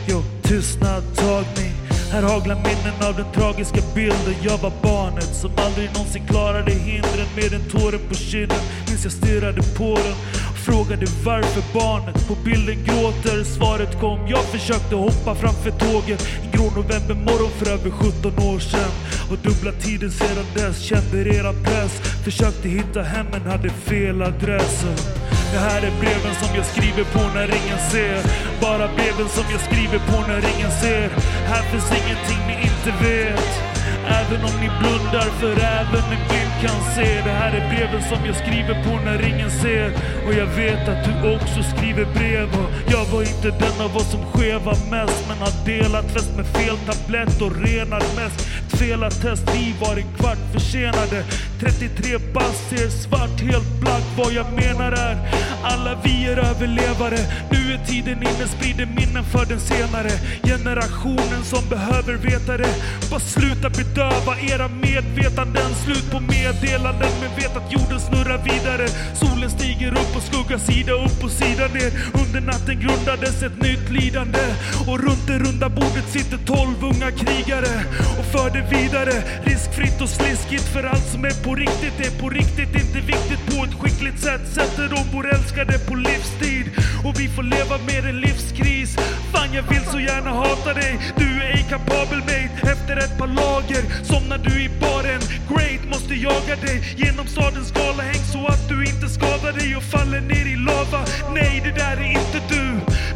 [0.08, 1.74] Jo, tystnad, tagning.
[2.12, 4.36] Här haglar minnen av den tragiska bilden.
[4.42, 8.58] Jag var barnet som aldrig någonsin klarade hindren Med en tåren på kinden.
[8.88, 10.18] Minns jag stirrade på den
[10.52, 13.44] och frågade varför barnet på bilden gråter.
[13.44, 18.92] Svaret kom, jag försökte hoppa framför tåget En grå novembermorgon för över 17 år sedan.
[19.32, 22.07] Och dubbla tiden sedan dess, kände redan press.
[22.28, 27.20] Försökte hitta hem men hade fel adresser det här är breven som jag skriver på
[27.36, 28.22] när ingen ser.
[28.62, 31.10] Bara breven som jag skriver på när ingen ser.
[31.52, 33.67] Här finns ingenting ni inte vet.
[34.10, 37.22] Även om ni blundar för även en blind kan se.
[37.26, 39.92] Det här är breven som jag skriver på när ingen ser.
[40.28, 42.50] Och jag vet att du också skriver brev.
[42.62, 46.46] Och Jag var inte den av oss som skevar mest Men har delat fest med
[46.46, 48.40] fel tablett och renar mest.
[48.60, 51.24] Ett felattest, vi var en kvart försenade.
[51.60, 55.18] 33 bass ser svart, helt black Vad jag menar är
[55.64, 57.18] alla vi är överlevare.
[57.52, 60.12] Nu är tiden inne, sprider minnen för den senare.
[60.44, 62.74] Generationen som behöver veta det.
[63.10, 65.76] Bara sluta bedöva era medvetanden.
[65.84, 68.88] Slut på meddelanden men vet att jorden snurrar vidare.
[69.14, 71.92] Solen stiger upp och skuggar sida upp och sida ner.
[72.22, 74.44] Under natten grundades ett nytt lidande.
[74.88, 77.74] Och runt det runda bordet sitter tolv unga krigare
[78.20, 79.16] Och för det vidare.
[79.44, 81.98] Riskfritt och sliskigt för allt som är på riktigt.
[82.08, 83.42] Är på riktigt Inte viktigt.
[83.52, 86.66] På ett skickligt sätt Sätter de vår älskade på livstid.
[87.06, 88.98] Och vi får leva med en livskris.
[89.32, 91.00] Fan jag vill så gärna hata dig.
[91.16, 92.58] Du är ej kapabel mate.
[92.74, 96.78] Efter ett par lager Somnar du i baren Great måste jaga dig.
[96.98, 101.02] Genom stadens galahäng så att du inte skadar dig och faller ner i lava.
[101.34, 102.66] Nej det där är inte du.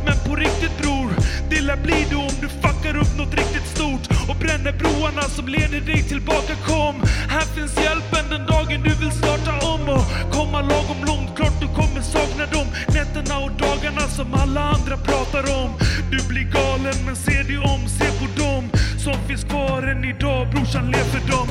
[0.06, 1.10] Men på riktigt bror
[1.50, 5.48] Det lär bli du om du fuckar upp något riktigt stort Och bränner broarna som
[5.48, 6.54] leder dig tillbaka.
[6.68, 6.96] Kom,
[7.30, 10.06] här finns hjälpen den dagen du vill starta om Och
[10.36, 15.44] komma lagom långt, klart du kommer sakna dem Nätterna och dagarna som alla andra pratar
[15.64, 15.70] om.
[16.12, 18.64] Du blir galen men se dig om, se på dem
[19.04, 20.42] som finns kvar än idag.
[20.52, 21.50] Brorsan lev för dem.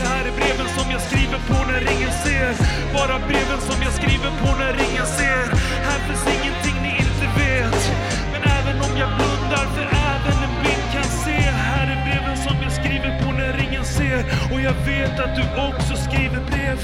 [0.00, 2.50] Det här är breven som jag skriver på när ingen ser.
[2.94, 5.44] Bara breven som jag skriver på när ingen ser.
[5.88, 7.80] Här finns ingenting ni inte vet.
[8.32, 11.38] Men även om jag blundar, för även en bild kan se.
[11.68, 13.61] Här är breven som jag skriver på när ingen ser
[13.92, 16.78] ser och jag vet att du också skriver brev.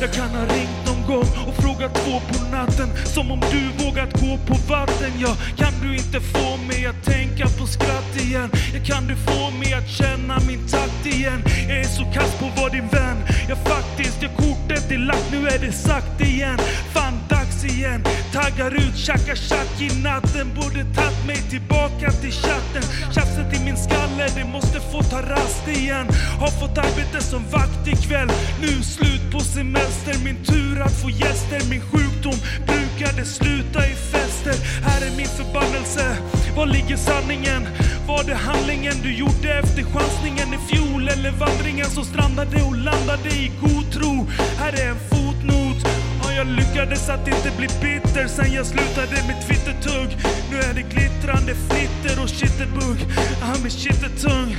[0.00, 4.12] Jag kan ha ringt någon gång och frågat två på natten som om du vågat
[4.20, 5.12] gå på vatten.
[5.18, 8.50] Ja, kan du inte få mig att tänka på skratt igen?
[8.74, 11.42] Ja, kan du få mig att känna min takt igen?
[11.68, 13.16] Jag är så kass på att vad din vän.
[13.48, 16.58] Ja, faktiskt, ja, kortet är lagt, nu är det sagt igen.
[16.92, 17.33] Fan,
[17.64, 18.02] igen.
[18.32, 22.82] Taggar ut, tjackar tjack i natten Borde tagit mig tillbaka till chatten.
[23.14, 26.06] Tjafset i min skalle, det måste få ta rast igen.
[26.40, 28.28] Har fått arbete som vakt ikväll.
[28.60, 30.14] Nu slut på semester.
[30.24, 31.60] Min tur att få gäster.
[31.70, 34.54] Min sjukdom brukade sluta i fester.
[34.86, 36.16] Här är min förbannelse.
[36.56, 37.62] Var ligger sanningen?
[38.06, 41.08] Var det handlingen du gjorde efter chansningen i fjol?
[41.08, 44.26] Eller vandringen som strandade och landade i god tro?
[44.58, 45.23] Här är en fot
[46.36, 50.16] jag lyckades att inte bli bitter sen jag slutade med twittertugg
[50.50, 52.98] Nu är det glittrande flitter och kittelbugg.
[53.40, 54.56] Ja, min shit är tung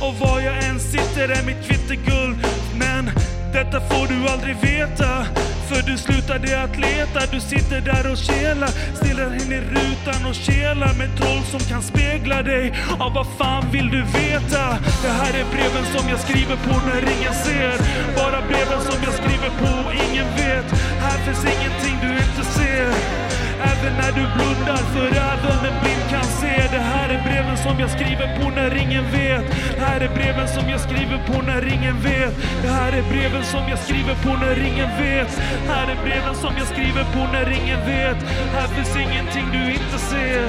[0.00, 2.36] Och var jag än sitter är mitt kvitter guld
[2.78, 3.10] Men
[3.52, 5.26] detta får du aldrig veta
[5.68, 10.34] för du slutade att leta, du sitter där och kelar Stirrar in i rutan och
[10.34, 12.74] kelar med troll som kan spegla dig.
[12.98, 14.64] Ja, vad fan vill du veta?
[15.02, 17.74] Det här är breven som jag skriver på när ingen ser.
[18.16, 20.68] Bara breven som jag skriver på och ingen vet.
[21.04, 23.21] Här finns ingenting du inte ser.
[23.70, 26.54] Även när du blundar, för även en blind kan se?
[26.76, 29.44] Det här är breven som jag skriver på när ingen vet.
[29.76, 32.34] Det här är breven som jag skriver på när ingen vet.
[32.62, 35.30] Det här är breven som jag skriver på när ingen vet.
[35.72, 38.18] Här är breven som jag skriver på när ingen vet.
[38.56, 40.42] Här finns ingenting du inte ser.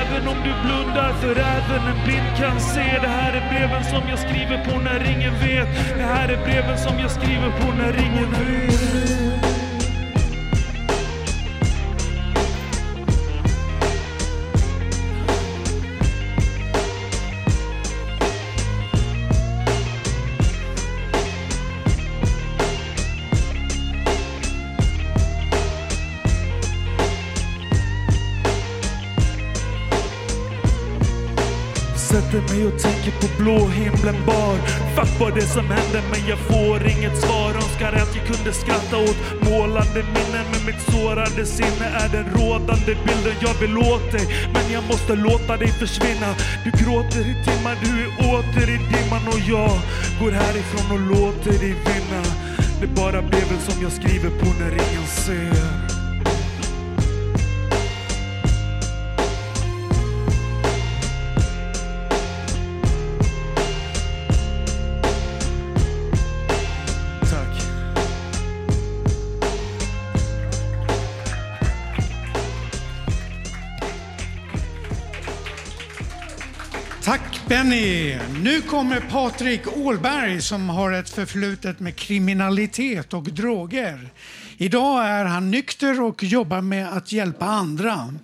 [0.00, 2.98] Även om du blundar, för även en blind kan se.
[3.04, 5.68] Det här är breven som jag skriver på när ingen vet.
[5.96, 9.51] Det här är breven som jag skriver på när ingen vet.
[32.52, 34.56] Mig och tänker på blå himlen bar.
[34.96, 37.50] Fuck vad det som händer men jag får inget svar.
[37.54, 42.92] Önskar att jag kunde skratta åt målande minnen Men mitt sårade sinne är den rådande
[43.06, 44.26] bilden jag vill åt dig.
[44.54, 46.30] Men jag måste låta dig försvinna.
[46.64, 49.24] Du gråter i timmar, du är åter i dimman.
[49.32, 49.74] Och jag
[50.20, 52.22] går härifrån och låter dig vinna.
[52.80, 55.91] Det bara bara väl som jag skriver på när ingen ser.
[77.62, 78.18] Benny!
[78.42, 84.10] Nu kommer Patrik Ålberg som har ett förflutet med kriminalitet och droger.
[84.56, 88.14] Idag är han nykter och jobbar med att hjälpa andra.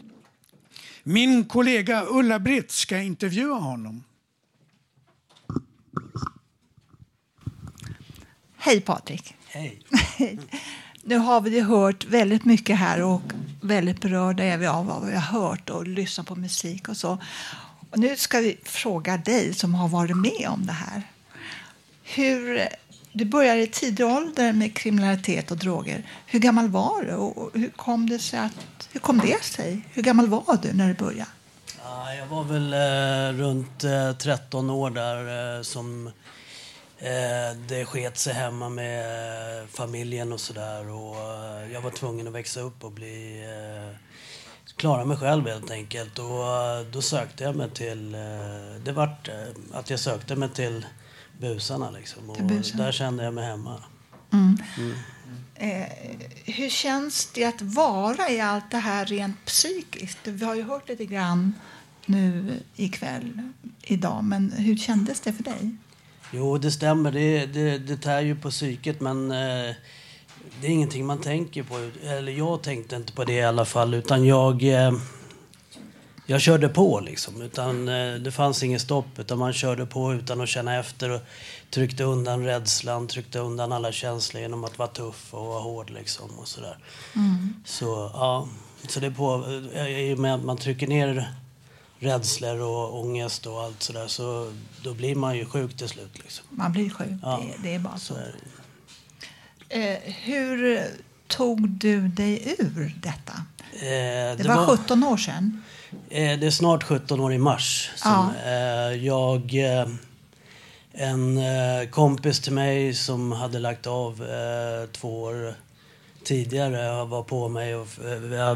[1.03, 4.05] Min kollega Ulla-Britt ska intervjua honom.
[8.57, 9.35] Hej Patrik.
[9.49, 9.83] Hej.
[11.03, 13.23] Nu har vi hört väldigt mycket här och
[13.61, 17.19] väldigt berörda är vi av vad vi har hört och lyssnat på musik och så.
[17.91, 21.03] Och nu ska vi fråga dig som har varit med om det här.
[22.03, 22.69] Hur,
[23.13, 26.11] du började i tidig ålder med kriminalitet och droger.
[26.27, 28.39] Hur gammal var du och hur kom det sig?
[28.39, 29.81] Att, hur kom det sig?
[29.93, 31.31] Hur gammal var du när du började?
[31.83, 36.07] Ja, jag var väl eh, runt eh, 13 år där eh, som
[36.99, 40.81] eh, det sket sig hemma med eh, familjen och sådär.
[40.81, 43.97] Eh, jag var tvungen att växa upp och bli eh,
[44.77, 46.19] klara mig själv helt enkelt.
[46.19, 48.21] Och eh, då sökte jag mig till, eh,
[48.85, 49.35] det vart eh,
[49.73, 50.87] att jag sökte mig till
[51.41, 52.31] busarna liksom.
[52.31, 52.85] Och busarna.
[52.85, 53.83] där kände jag mig hemma.
[54.33, 54.59] Mm.
[54.79, 54.95] Mm.
[55.55, 55.89] Eh,
[56.45, 60.19] hur känns det att vara i allt det här rent psykiskt?
[60.25, 61.55] Vi har ju hört lite grann
[62.07, 63.51] nu ikväll,
[63.83, 65.77] idag, men hur kändes det för dig?
[66.33, 67.13] Jo, det stämmer.
[67.13, 69.75] Det, det, det tär ju på psyket, men eh,
[70.61, 71.91] det är ingenting man tänker på.
[72.05, 74.63] Eller jag tänkte inte på det i alla fall, utan jag...
[74.63, 74.93] Eh,
[76.31, 77.43] jag körde på liksom.
[77.43, 81.21] Utan, eh, det fanns inget stopp, utan man körde på utan att känna efter och
[81.71, 86.39] tryckte undan rädslan, tryckte undan alla känslor genom att vara tuff och vara hård liksom
[86.39, 86.79] och sådär.
[87.17, 87.55] Mm.
[87.65, 88.49] Så ja,
[88.89, 91.35] så det på, eh, i och med att man trycker ner
[91.99, 96.19] rädslor och ångest och allt sådär så då blir man ju sjuk till slut.
[96.19, 96.47] Liksom.
[96.51, 98.15] Man blir sjuk, Ja, det, det är bara så.
[98.15, 98.35] så är
[99.69, 100.81] Eh, hur
[101.27, 103.33] tog du dig ur detta?
[103.73, 105.63] Eh, Det, var, 17 år sedan.
[106.11, 107.91] Eh, det är snart 17 år i mars.
[107.97, 109.89] Som, eh, jag, eh,
[110.93, 114.25] en eh, kompis till mig som hade lagt av
[114.93, 115.55] två år
[116.25, 117.89] tidigare var på mig och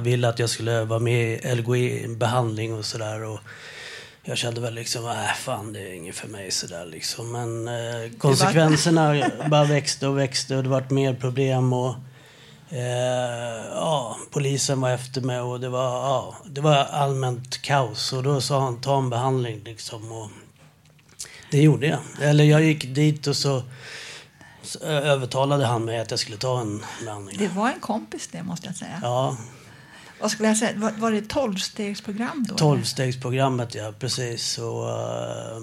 [0.03, 3.39] ville att jag skulle vara med i LGI-behandling och sådär.
[4.25, 7.33] Jag kände väl liksom, äh, fan det är inget för mig sådär liksom.
[7.33, 11.95] Men eh, konsekvenserna bara växte och växte och det vart mer problem och
[12.71, 18.13] eh, ja, polisen var efter mig och det var, ja, det var allmänt kaos.
[18.13, 20.13] Och då sa han, ta en behandling liksom.
[20.13, 20.31] Och
[21.51, 22.01] det gjorde jag.
[22.21, 23.63] Eller jag gick dit och så,
[24.63, 27.39] så övertalade han mig att jag skulle ta en behandling.
[27.39, 29.01] Det var en kompis det måste jag säga.
[29.03, 29.37] Ja,
[30.23, 30.73] vad skulle jag säga?
[30.77, 32.55] Var, var det ett tolvstegsprogram då?
[32.55, 34.59] Tolvstegsprogrammet, ja precis.
[34.59, 35.63] Och, eh, uh,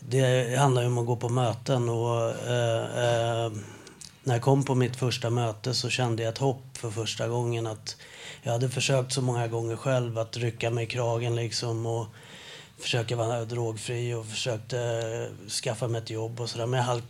[0.00, 1.88] det handlar ju om att gå på möten.
[1.88, 3.52] Och, uh, uh,
[4.24, 7.66] när jag kom på mitt första möte så kände jag ett hopp för första gången.
[7.66, 7.96] att
[8.42, 12.06] Jag hade försökt så många gånger själv att rycka mig i kragen liksom och
[12.78, 15.30] försöka vara drogfri och försökte
[15.62, 16.66] skaffa mig ett jobb och sådär.
[16.66, 17.02] Men jag,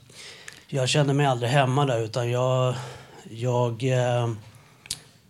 [0.66, 2.74] jag kände mig aldrig hemma där utan jag,
[3.30, 4.28] jag eh,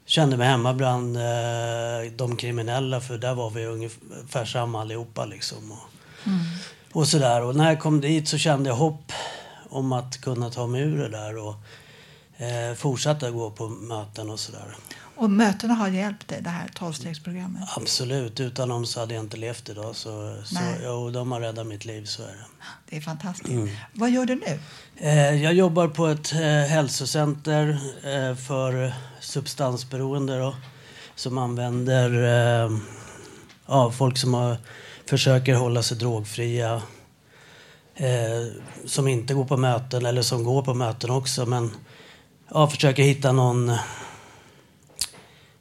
[0.09, 5.73] kände mig hemma bland eh, de kriminella för där var vi ungefär samma allihopa liksom.
[5.73, 5.89] Och,
[6.93, 7.43] och sådär.
[7.43, 9.13] Och när jag kom dit så kände jag hopp
[9.69, 11.55] om att kunna ta mig ur det där och
[12.37, 14.77] eh, fortsätta gå på möten och sådär.
[15.21, 17.69] Och mötena har hjälpt dig, det här tolvstegsprogrammet?
[17.77, 19.97] Absolut, utan dem så hade jag inte levt idag.
[19.97, 22.45] Så, så, jo, de har räddat mitt liv, så är det.
[22.89, 23.51] Det är fantastiskt.
[23.51, 23.69] Mm.
[23.93, 24.59] Vad gör du nu?
[24.97, 27.69] Eh, jag jobbar på ett eh, hälsocenter
[28.05, 30.57] eh, för substansberoende då,
[31.15, 32.11] som använder
[33.67, 34.57] ja, folk som har,
[35.07, 36.83] försöker hålla sig drogfria.
[38.87, 41.71] Som inte går på möten eller som går på möten också men
[42.51, 43.73] ja, försöker hitta någon,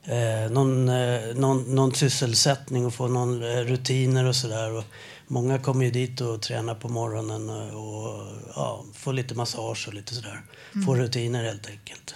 [0.07, 4.83] eh, någon, eh, någon, någon sysselsättning och få någon eh, rutiner och sådär.
[5.27, 9.93] Många kommer ju dit och tränar på morgonen eh, och ja, får lite massage och
[9.93, 10.41] lite sådär.
[10.85, 12.15] Får rutiner helt enkelt.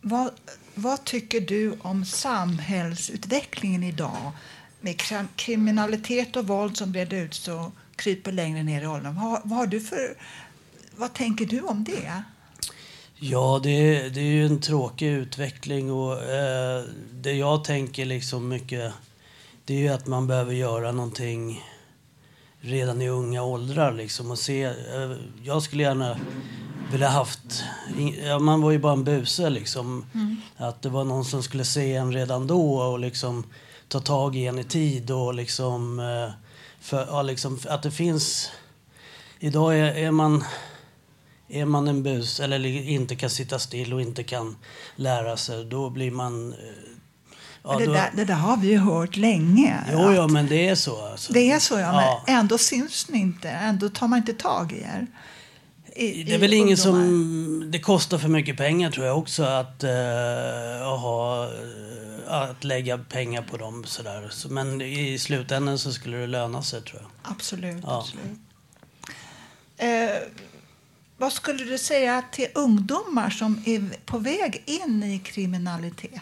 [0.00, 0.30] Vad,
[0.74, 4.32] vad tycker du om samhällsutvecklingen idag?
[4.80, 9.14] Med krim- kriminalitet och våld som breder ut sig och kryper längre ner i åldern.
[9.14, 10.16] Vad, vad, har du för,
[10.96, 12.22] vad tänker du om det?
[13.18, 18.48] Ja, det är, det är ju en tråkig utveckling och eh, det jag tänker liksom
[18.48, 18.92] mycket
[19.64, 21.64] det är ju att man behöver göra någonting
[22.60, 24.64] redan i unga åldrar liksom och se.
[24.64, 26.18] Eh, jag skulle gärna
[26.92, 27.64] vilja haft,
[28.24, 30.04] ja, man var ju bara en buse liksom.
[30.56, 33.44] Att det var någon som skulle se en redan då och liksom
[33.88, 36.30] ta tag i en i tid och liksom, eh,
[36.80, 38.50] för, ja, liksom att det finns,
[39.38, 40.44] idag är, är man
[41.48, 44.56] är man en bus eller inte kan sitta still och inte kan
[44.96, 46.52] lära sig, då blir man...
[46.52, 46.58] eh,
[47.68, 49.84] Ja, det, då, där, det där har vi ju hört länge.
[49.92, 51.06] jo, ja, men det är så.
[51.06, 51.32] Alltså.
[51.32, 52.22] Det är så, ja, Ja.
[52.26, 53.48] men ändå syns ni inte.
[53.50, 55.06] Ändå tar man inte tag i er.
[55.96, 57.70] I, Det är väl ingen som...
[57.70, 59.90] Det kostar för mycket pengar tror jag också att, uh,
[61.00, 64.28] ha, eh, att lägga pengar på dem sådär.
[64.30, 67.32] Så, men i slutändan så skulle det löna sig tror jag.
[67.32, 67.84] Absolut.
[67.86, 67.98] Ja.
[67.98, 68.38] absolut.
[69.76, 70.28] Eh,
[71.16, 76.20] vad skulle du säga till ungdomar som är på väg in i kriminalitet?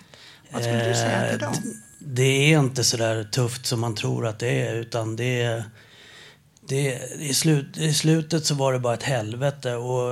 [0.51, 1.55] Vad skulle du säga till Eh, dem?
[1.99, 4.75] Det är inte så där tufft som man tror att det är.
[4.75, 5.65] Utan det är,
[6.69, 9.75] det, i, slut, I slutet så var det bara ett helvete.
[9.75, 10.11] Och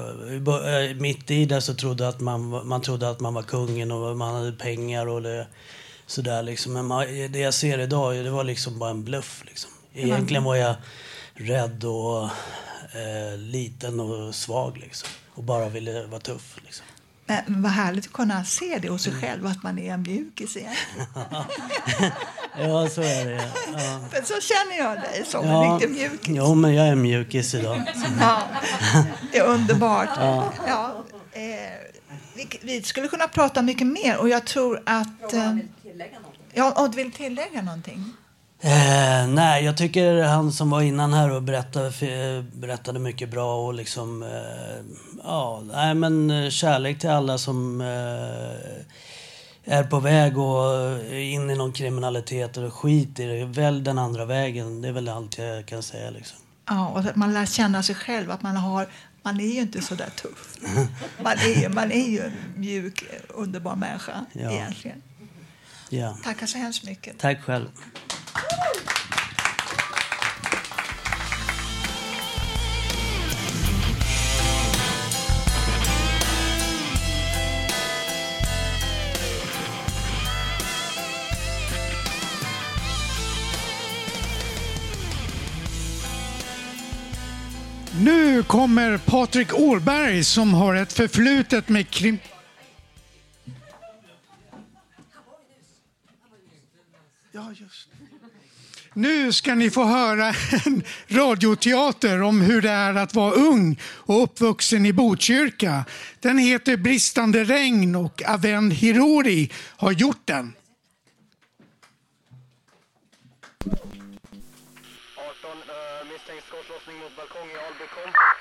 [0.69, 4.17] eh, mitt i det så trodde att man, man trodde att man var kungen och
[4.17, 5.47] man hade pengar och det,
[6.07, 6.73] sådär liksom.
[6.73, 9.43] Men man, det jag ser idag, det var liksom bara en bluff.
[9.47, 9.71] Liksom.
[9.95, 10.75] Egentligen var jag
[11.35, 12.29] rädd och
[12.93, 15.09] eh, liten och svag liksom.
[15.35, 16.87] Och bara ville vara tuff liksom.
[17.47, 20.57] Men vad härligt att kunna se det hos sig själv, att man är en mjukis
[20.57, 20.75] igen.
[22.59, 23.51] Ja, så är det.
[23.73, 24.01] Ja.
[24.11, 26.29] För så känner jag dig, som en Ja, riktig mjukis.
[26.29, 27.83] jo, men jag är mjukis idag.
[28.21, 28.43] Ja,
[29.33, 30.09] det är underbart.
[30.67, 31.05] Ja.
[31.33, 31.41] eh,
[32.35, 35.33] vi, vi skulle kunna prata mycket mer och jag tror att...
[35.33, 35.57] Eh,
[36.53, 38.13] ja, och du vill tillägga någonting?
[38.65, 43.67] Eh, nej, jag tycker han som var innan här och berättade, f- berättade mycket bra
[43.67, 44.23] och liksom...
[44.23, 44.85] Eh,
[45.25, 51.51] ja, nej men eh, kärlek till alla som eh, är på väg och eh, in
[51.51, 53.45] i någon kriminalitet och skit i det.
[53.45, 54.83] Välj den andra vägen.
[54.83, 56.39] Det är väl allt jag kan säga liksom.
[56.69, 58.87] Ja, och att man lär känna sig själv, att man har...
[59.25, 60.57] Man är ju inte så där tuff.
[61.23, 64.51] Man är, man är ju en mjuk, underbar människa Ja.
[64.53, 65.03] egentligen.
[65.91, 66.17] Ja.
[66.25, 67.19] Tackar så hemskt mycket.
[67.19, 67.67] Tack själv.
[88.05, 92.19] Nu kommer Patrik Årberg som har ett förflutet med krim...
[97.33, 97.89] Ja, just
[98.95, 100.35] nu ska ni få höra
[100.67, 105.85] en radioteater om hur det är att vara ung och uppvuxen i Botkyrka.
[106.21, 110.53] Den heter Bristande regn och Aven Hirori har gjort den.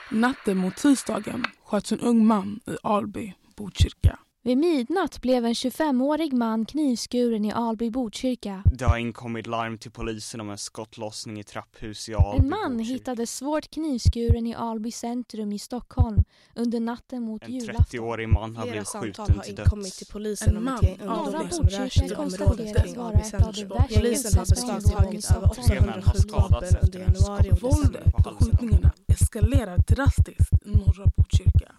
[0.10, 4.20] Natten mot tisdagen sköts en ung man i Alby, Botkyrka.
[4.44, 8.64] Vid midnatt blev en 25-årig man knivskuren i Alby Botkyrka.
[8.66, 12.80] Det har inkommit larm till polisen om en skottlossning i trapphus i Alby En man
[12.80, 16.24] hittades svårt knivskuren i Alby centrum i Stockholm
[16.56, 18.00] under natten mot En julafton.
[18.00, 19.98] 30-årig man har Flera blivit samtal skjuten har till inkommit döds.
[19.98, 23.72] till polisen om ett gäng ungdomar som rör sig i området kring Alby centrum.
[23.96, 27.70] Polisen har beslagtagit över 800 skjutvapen under januari och december.
[27.70, 31.72] Våldet och skjutningarna eskalerar drastiskt i norra Botkyrka.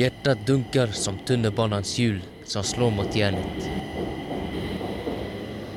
[0.00, 3.70] Hjärtat dunkar som tunnelbanans hjul som slår mot järnet.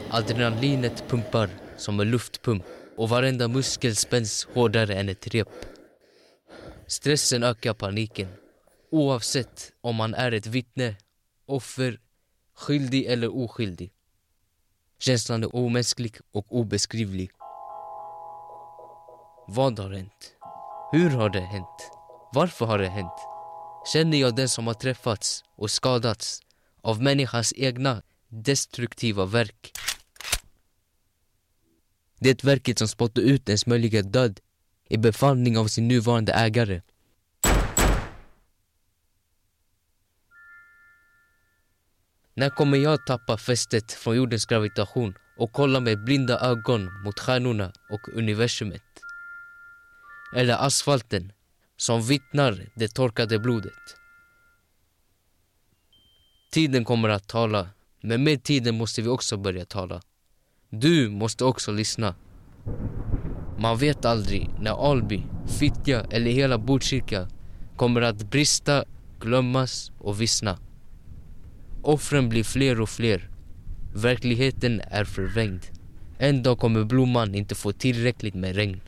[0.09, 2.63] Adrenalinet pumpar som en luftpump
[2.97, 5.47] och varenda muskel spänns hårdare än ett rep.
[6.88, 8.28] Stressen ökar paniken.
[8.91, 10.95] Oavsett om man är ett vittne,
[11.45, 11.99] offer,
[12.55, 13.91] skyldig eller oskyldig.
[14.99, 17.32] Känslan är omänsklig och obeskrivlig.
[19.47, 20.36] Vad har hänt?
[20.91, 21.91] Hur har det hänt?
[22.34, 23.32] Varför har det hänt?
[23.86, 26.41] Känner jag den som har träffats och skadats
[26.81, 29.71] av människans egna destruktiva verk?
[32.19, 34.39] Det verket som spottar ut ens möjliga död
[34.89, 36.81] i befallning av sin nuvarande ägare.
[42.34, 47.73] När kommer jag tappa fästet från jordens gravitation och kolla med blinda ögon mot stjärnorna
[47.89, 48.84] och universumet?
[50.36, 51.31] Eller asfalten
[51.84, 53.84] som vittnar det torkade blodet.
[56.51, 57.69] Tiden kommer att tala,
[58.01, 60.01] men med tiden måste vi också börja tala.
[60.69, 62.15] Du måste också lyssna.
[63.59, 65.23] Man vet aldrig när Alby,
[65.59, 67.27] Fittja eller hela Botkyrka
[67.75, 68.86] kommer att brista,
[69.19, 70.57] glömmas och vissna.
[71.81, 73.29] Offren blir fler och fler.
[73.95, 75.63] Verkligheten är förvrängd.
[76.17, 78.81] En dag kommer blomman inte få tillräckligt med regn.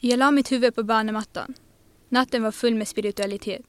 [0.00, 1.54] Jag la mitt huvud på barnemattan.
[2.08, 3.62] Natten var full med spiritualitet.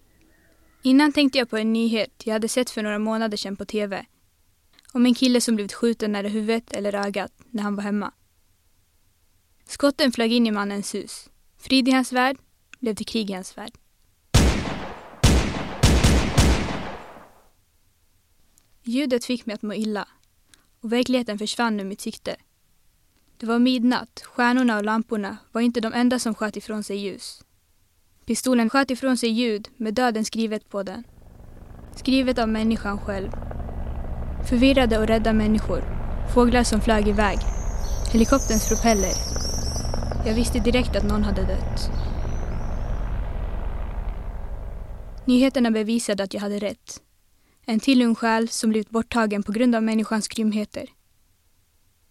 [0.82, 4.06] Innan tänkte jag på en nyhet jag hade sett för några månader sedan på TV.
[4.94, 8.14] Om en kille som blivit skjuten nära huvudet eller ögat när han var hemma.
[9.66, 11.30] Skotten flög in i mannens hus.
[11.58, 12.38] Frid i hans värld
[12.80, 13.72] blev till krig i hans värld.
[18.84, 20.08] Ljudet fick mig att må illa
[20.82, 22.36] och verkligheten försvann ur mitt sikte.
[23.40, 27.44] Det var midnatt, stjärnorna och lamporna var inte de enda som sköt ifrån sig ljus.
[28.26, 31.04] Pistolen sköt ifrån sig ljud med döden skrivet på den.
[31.96, 33.30] Skrivet av människan själv.
[34.50, 35.84] Förvirrade och rädda människor.
[36.34, 37.38] Fåglar som flög iväg.
[38.12, 39.14] Helikopterns propeller.
[40.26, 41.92] Jag visste direkt att någon hade dött.
[45.26, 47.02] Nyheterna bevisade att jag hade rätt.
[47.66, 50.97] En till ung själ som blivit borttagen på grund av människans grymheter.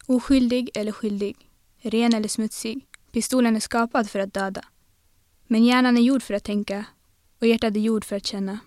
[0.08, 1.36] Oskyldig eller skyldig,
[1.82, 2.86] ren eller smutsig.
[3.12, 4.64] Pistolen är skapad för att döda.
[5.46, 6.84] Men hjärnan är gjord för att tänka
[7.40, 8.58] och hjärtat är gjord för att känna.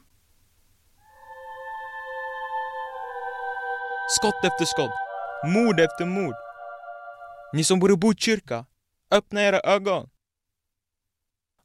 [4.09, 4.91] Skott efter skott.
[5.45, 6.35] Mord efter mord.
[7.53, 8.65] Ni som bor i Botkyrka,
[9.11, 10.09] öppna era ögon.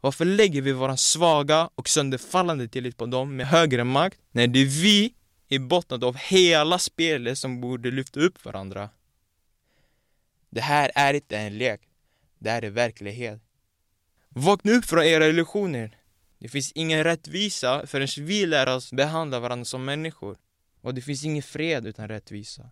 [0.00, 4.58] Varför lägger vi våra svaga och sönderfallande tillit på dem med högre makt när det
[4.58, 5.14] är vi
[5.48, 8.88] i botten av hela spelet som borde lyfta upp varandra?
[10.54, 11.80] Det här är inte en lek.
[12.38, 13.40] Det här är verklighet.
[14.28, 15.98] Vakna upp från era illusioner.
[16.38, 20.38] Det finns ingen rättvisa förrän vi lär oss behandla varandra som människor.
[20.80, 22.70] Och det finns ingen fred utan rättvisa.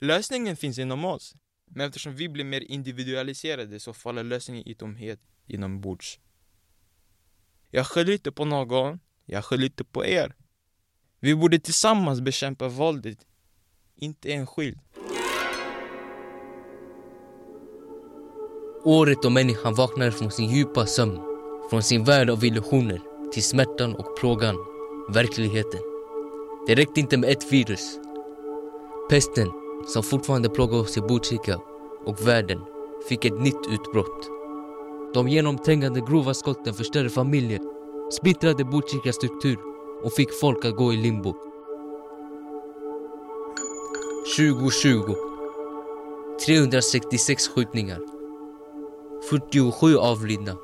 [0.00, 1.34] Lösningen finns inom oss.
[1.64, 6.20] Men eftersom vi blir mer individualiserade så faller lösningen i tomhet inombords.
[7.70, 10.34] Jag skyller inte på någon, jag skyller inte på er.
[11.20, 13.26] Vi borde tillsammans bekämpa våldet,
[13.94, 14.85] inte enskilt.
[18.88, 21.20] Året då människan vaknade från sin djupa sömn,
[21.70, 23.00] från sin värld av illusioner
[23.32, 24.56] till smärtan och plågan,
[25.08, 25.80] verkligheten.
[26.66, 27.98] Det räckte inte med ett virus.
[29.10, 29.52] Pesten,
[29.86, 31.60] som fortfarande plågar oss i Botkyrka
[32.04, 32.60] och världen,
[33.08, 34.28] fick ett nytt utbrott.
[35.14, 37.60] De genomträngande grova skotten förstörde familjer,
[38.12, 39.58] splittrade Botkyrkas struktur
[40.02, 41.34] och fick folk att gå i limbo.
[44.38, 45.14] 2020.
[46.46, 48.15] 366 skjutningar.
[49.30, 50.56] 47 avlidna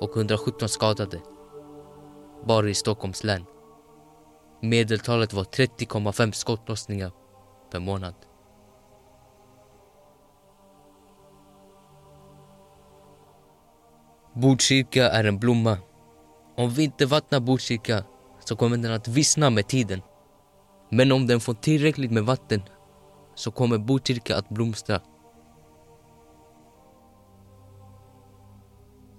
[0.00, 1.20] och 117 skadade.
[2.46, 3.44] Bara i Stockholms län.
[4.62, 7.12] Medeltalet var 30,5 skottlossningar
[7.70, 8.14] per månad.
[14.34, 15.78] Botkyrka är en blomma.
[16.56, 18.04] Om vi inte vattnar Botkyrka
[18.40, 20.02] så kommer den att vissna med tiden.
[20.90, 22.62] Men om den får tillräckligt med vatten
[23.34, 25.00] så kommer Botkyrka att blomstra.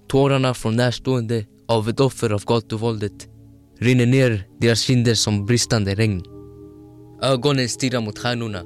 [0.07, 3.27] Tårarna från närstående av ett offer av gatuvåldet
[3.79, 6.23] rinner ner deras kinder som bristande regn.
[7.21, 8.63] Ögonen stirrar mot stjärnorna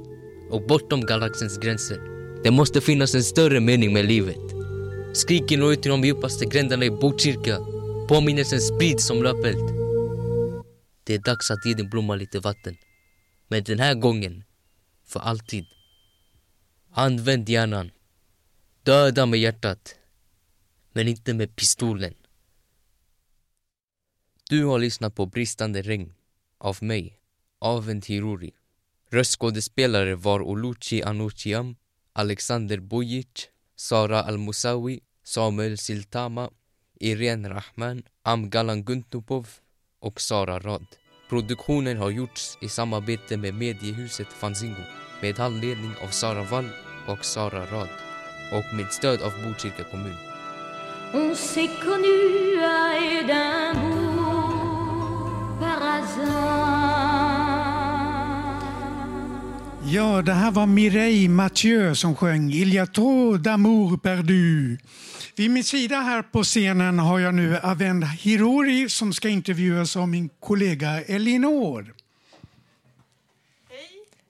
[0.50, 2.00] och bortom galaxens gränser.
[2.44, 4.40] Det måste finnas en större mening med livet.
[5.12, 7.58] Skriken når ut till de djupaste gränderna i Botkyrka.
[8.08, 9.70] Påminnelsen sprids som löpeld.
[11.04, 12.76] Det är dags att ge din blomma lite vatten.
[13.48, 14.44] Men den här gången,
[15.06, 15.64] för alltid.
[16.94, 17.90] Använd hjärnan.
[18.82, 19.94] Döda med hjärtat.
[20.92, 22.14] Men inte med pistolen.
[24.48, 26.14] Du har lyssnat på Bristande regn
[26.58, 27.18] av mig,
[27.58, 28.52] Aven Tiruri.
[29.10, 31.76] Röstskådespelare var Oluchi Anuchiam,
[32.12, 36.50] Alexander Bojic, Sara Al-Musawi, Samuel Siltama,
[37.00, 39.48] Irene Rahman, Amgalan Guntupov
[40.00, 40.86] och Sara Rad.
[41.28, 44.82] Produktionen har gjorts i samarbete med mediehuset Fanzingo
[45.22, 46.68] med handledning av Sara Wall
[47.06, 47.88] och Sara Rad
[48.52, 50.29] och med stöd av Botkyrka kommun.
[51.12, 54.10] On s'est connu à Édimbourg
[55.60, 57.00] par hasard.
[59.84, 64.78] Ja, det här var Mireille Mathieu som sjöng Il y a trop d'amour perdu.
[65.36, 70.08] Vid min sida här på scenen har jag nu Avend Hirori som ska intervjuas av
[70.08, 71.94] min kollega Elinor.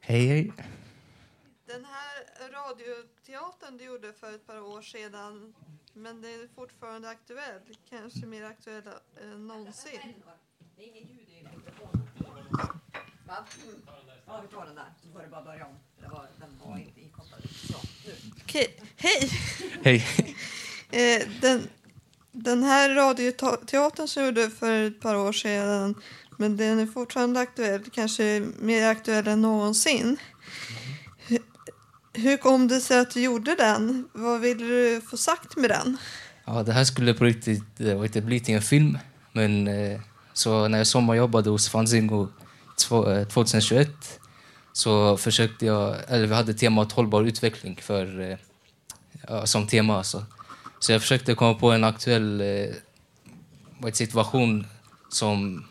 [0.00, 0.52] Hej, hej.
[1.66, 2.14] Den här
[2.52, 5.52] radioteatern du gjorde för ett par år sedan,
[5.95, 7.61] men det är fortfarande aktuell,
[7.91, 8.82] kanske mer aktuell
[9.22, 10.01] än någonsin.
[10.76, 12.09] Det är ingen ljud i mikrofonen.
[13.26, 13.47] Va?
[14.26, 15.74] Ja, vi tar den där, så får det bara börja om.
[16.01, 17.41] Det var, den var inte inkopplad.
[17.68, 17.76] Så,
[18.07, 18.14] nu.
[18.43, 19.30] Okej, hej!
[19.82, 20.07] Hej.
[20.93, 21.68] Eh, den,
[22.32, 25.95] den här radioteatern som du gjorde för ett par år sedan,
[26.38, 30.16] men den är fortfarande aktuell, kanske mer aktuell än någonsin.
[32.22, 34.08] Hur, kom det sig att du gjorde den?
[34.12, 35.96] Vad ville du få sagt med den?
[36.44, 38.98] Ja, det här skulle på riktigt eh, bli till en film.
[39.32, 40.00] Men eh,
[40.32, 42.28] så när jag sommarjobbade hos Fanzingo
[42.76, 43.94] 2021 eh,
[44.72, 48.38] så försökte jag, eller vi hade temat hållbar utveckling för,
[49.28, 49.96] eh, som tema.
[49.96, 50.24] Alltså.
[50.78, 54.66] Så jag försökte komma på en aktuell eh, situation
[55.08, 55.64] som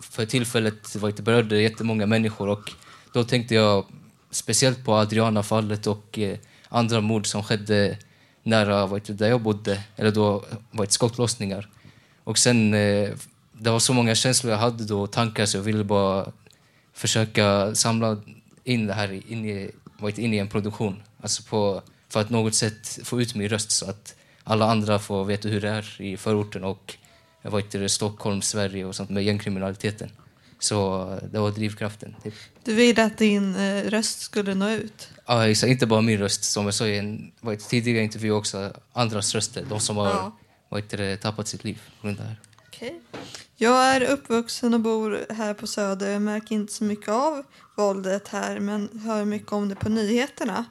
[0.00, 2.48] för tillfället berörde jättemånga människor.
[2.48, 2.72] Och
[3.12, 3.86] då tänkte jag
[4.30, 7.96] speciellt på Adriana-fallet och eh, andra mord som skedde
[8.42, 11.68] nära där jag bodde, eller då var det skottlossningar.
[12.24, 13.10] Och sen, eh,
[13.52, 16.32] det var så många känslor jag hade då, tankar, så jag ville bara
[16.92, 18.16] försöka samla
[18.64, 21.02] in det här in i, vad in i en produktion.
[21.20, 24.14] Alltså på, för att något sätt få ut min röst så att
[24.44, 26.96] alla andra får veta hur det är i förorten och
[27.42, 30.10] vad Stockholm, Sverige och sånt med gängkriminaliteten.
[30.58, 32.16] Så det var drivkraften.
[32.22, 32.34] Typ.
[32.64, 35.08] Du ville att din eh, röst skulle nå ut.
[35.26, 35.70] Ja, exakt.
[35.70, 37.32] Inte bara min röst, som jag sa i en
[37.68, 39.66] tidigare intervju också, andras röster.
[39.68, 40.06] De som har
[40.70, 40.80] Ja.
[40.90, 42.40] det, tappat sitt liv på grund av det här.
[42.66, 43.00] Okej.
[43.56, 46.10] Jag är uppvuxen och bor här på Söder.
[46.10, 47.42] Jag märker inte så mycket av
[47.76, 50.64] våldet här, men hör mycket om det på nyheterna.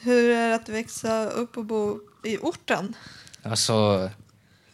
[0.00, 2.96] Hur är det att växa upp och bo i orten?
[3.42, 4.10] Alltså,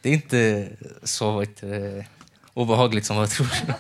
[0.03, 0.69] det är inte
[1.03, 1.31] så
[1.61, 2.07] det,
[2.55, 3.75] obehagligt liksom, som man tror.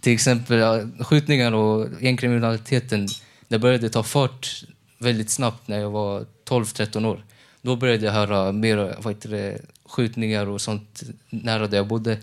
[0.00, 3.08] Till exempel skjutningar och gängkriminaliteten,
[3.48, 4.64] det började ta fart
[4.98, 7.24] väldigt snabbt när jag var 12-13 år.
[7.62, 12.18] Då började jag höra mer vad heter det, skjutningar och sånt nära där jag bodde.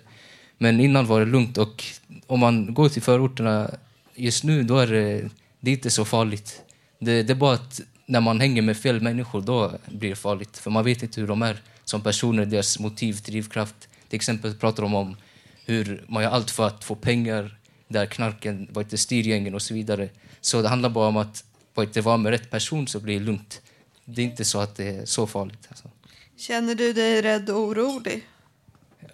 [0.57, 1.84] Men innan var det lugnt och
[2.28, 3.72] om man går till förorterna
[4.16, 6.62] just nu, då är det, det är inte så farligt.
[6.99, 10.57] Det, det är bara att när man hänger med fel människor, då blir det farligt.
[10.57, 13.88] För man vet inte hur de är som personer, deras motiv, drivkraft.
[14.12, 15.18] Till exempel pratar de om
[15.66, 17.57] hur man gör allt för att få pengar,
[17.88, 20.09] där knarken vad heter, styr gängen och så vidare.
[20.41, 21.43] Så det handlar bara om att
[21.74, 23.62] vad heter, vara med rätt person så blir det lugnt.
[24.05, 25.68] Det är inte så att det är så farligt.
[25.70, 25.89] Alltså.
[26.38, 28.28] Känner du dig rädd och orolig?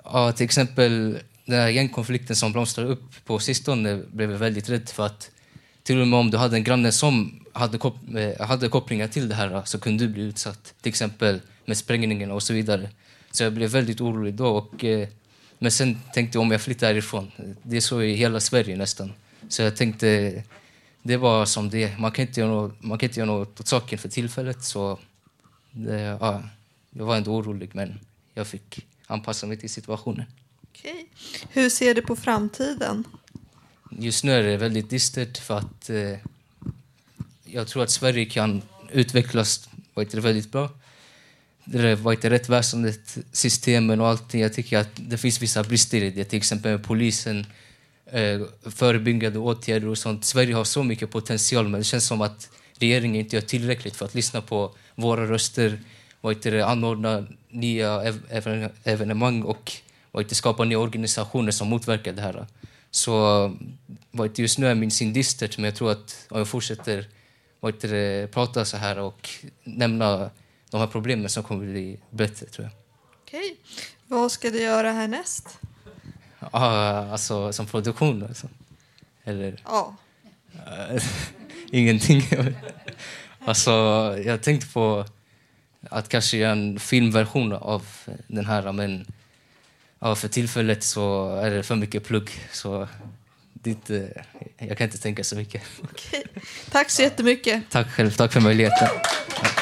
[0.03, 4.89] Ja, till exempel den här gängkonflikten som blomstrade upp på sistone blev jag väldigt rädd
[4.89, 5.31] för att
[5.83, 9.29] till och med om du hade en granne som hade, kop eh, hade kopplingar till
[9.29, 10.73] det här så kunde du bli utsatt.
[10.81, 12.89] Till exempel med sprängningen och så vidare.
[13.37, 14.47] Så jag blev väldigt orolig då.
[14.47, 15.07] Och, eh,
[15.59, 17.31] men sen tänkte jag om jag flyttar härifrån.
[17.63, 19.13] Det är så i hela Sverige nästan.
[19.49, 20.43] Så jag tänkte
[21.01, 23.67] det var som det Man kan inte göra något, man kan inte göra något åt
[23.67, 24.63] saken för tillfället.
[24.63, 24.99] Så
[25.71, 26.43] det, ja,
[26.89, 27.99] jag var ändå orolig, men
[28.33, 30.25] jag fick anpassa mig till situationen.
[30.61, 31.07] Okej.
[31.49, 33.03] Hur ser du på framtiden?
[33.91, 36.17] Just nu är det väldigt dystert för att eh,
[37.43, 38.61] jag tror att Sverige kan
[38.91, 40.69] utvecklas väldigt bra.
[41.69, 44.41] Det var rättsväsendet, systemen och allting.
[44.41, 46.23] Jag tycker att det finns vissa brister i det.
[46.23, 47.45] Till exempel med polisen,
[48.11, 48.41] eh,
[48.71, 50.25] förebyggande åtgärder och sånt.
[50.25, 52.49] Sverige har så mycket potential men det känns som att
[52.79, 55.79] regeringen inte gör tillräckligt för att lyssna på våra röster,
[56.21, 59.71] vad det, anordna nya ev evenemang och
[60.11, 62.45] vad skapa nya organisationer som motverkar det här.
[62.91, 63.55] Så
[64.11, 67.07] vad just nu är min syn dystert men jag tror att om jag fortsätter
[67.59, 69.29] vad det, prata så här och
[69.63, 70.29] nämna
[70.69, 72.73] de här problemen som kommer bli bättre tror jag.
[73.23, 73.57] Okej.
[74.07, 75.59] Vad ska du göra härnäst?
[76.39, 76.49] Ja,
[77.11, 78.47] alltså som produktion alltså.
[79.23, 79.61] Eller?
[79.65, 79.95] Ja.
[81.71, 82.23] Ingenting.
[83.45, 83.71] alltså,
[84.25, 85.05] jag tänkte på
[85.89, 87.85] att kanske göra en filmversion av
[88.27, 89.05] den här men
[89.99, 92.87] ja, för tillfället så är det för mycket plugg så
[93.53, 94.23] det är inte,
[94.57, 95.61] jag kan inte tänka så mycket.
[95.83, 96.23] Okej.
[96.71, 97.63] Tack så jättemycket.
[97.69, 98.87] Tack själv, tack för möjligheten.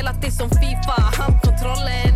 [0.00, 2.14] spelat det som Fifa, handkontrollen.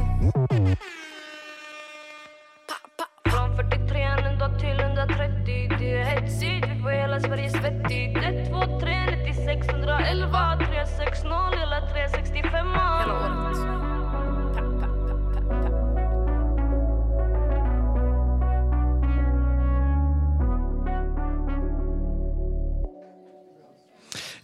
[3.31, 8.81] Från 43 ända till 130 Det är hetsigt, vi får hela Sverige svettigt 1, 2,
[8.81, 11.29] 3, 96, 111 360
[11.63, 12.67] eller 365
[13.01, 13.74] Hela året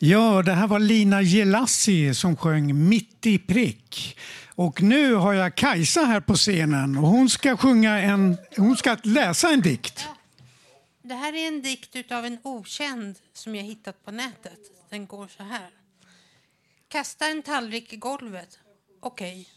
[0.02, 4.18] Ja, det här var Lina Gelassi som sjöng Mitt i prick.
[4.54, 8.96] Och nu har jag Kajsa här på scenen och hon ska sjunga en, hon ska
[9.02, 10.08] läsa en dikt.
[11.02, 14.58] Det här är en dikt av en okänd som jag hittat på nätet.
[14.88, 15.70] Den går så här.
[16.88, 18.58] Kasta en tallrik i golvet.
[19.00, 19.48] Okej.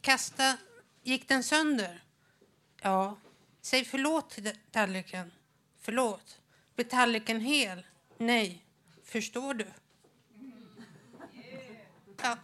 [0.00, 0.56] Kasta...
[1.02, 2.02] Gick den sönder?
[2.82, 3.16] Ja.
[3.62, 5.30] Säg förlåt till tallriken.
[5.80, 6.38] Förlåt.
[6.76, 7.86] Blir tallriken hel?
[8.18, 8.62] Nej.
[9.12, 9.66] Förstår du?
[12.22, 12.36] Ja.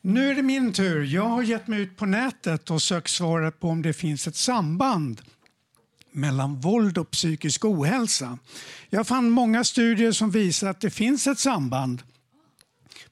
[0.00, 1.04] Nu är det min tur.
[1.04, 4.36] Jag har gett mig ut på nätet och sökt svaret på om det finns ett
[4.36, 5.20] samband
[6.10, 8.38] mellan våld och psykisk ohälsa.
[8.90, 12.02] Jag fann många studier som visar att det finns ett samband.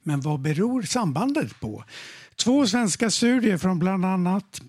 [0.02, 1.84] Men vad beror sambandet på?
[2.36, 4.62] Två svenska studier från bland annat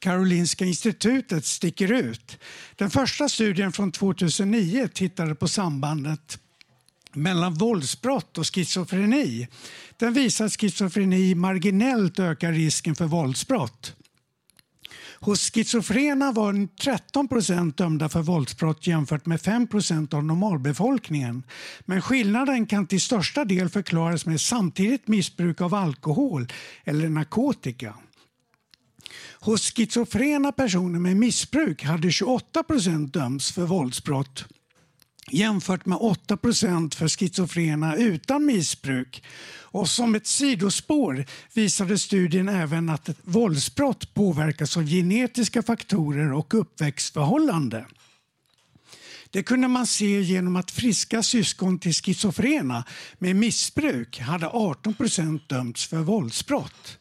[0.00, 2.38] Karolinska institutet sticker ut.
[2.76, 6.38] Den första studien från 2009 tittade på sambandet
[7.12, 9.48] mellan våldsbrott och schizofreni.
[9.96, 13.94] Den visar att schizofreni marginellt ökar risken för våldsbrott.
[15.20, 21.42] Hos schizofrena var 13 procent dömda för våldsbrott jämfört med 5 procent av normalbefolkningen.
[21.84, 26.46] Men skillnaden kan till största del förklaras med samtidigt missbruk av alkohol
[26.84, 27.94] eller narkotika.
[29.40, 34.44] Hos schizofrena personer med missbruk hade 28 procent dömts för våldsbrott
[35.30, 39.24] jämfört med 8 procent för schizofrena utan missbruk.
[39.70, 41.24] Och som ett sidospår
[41.54, 47.86] visade studien även att våldsbrott påverkas av genetiska faktorer och uppväxtförhållande.
[49.30, 52.84] Det kunde man se genom att friska syskon till schizofrena
[53.18, 56.98] med missbruk hade 18 procent dömts för våldsbrott.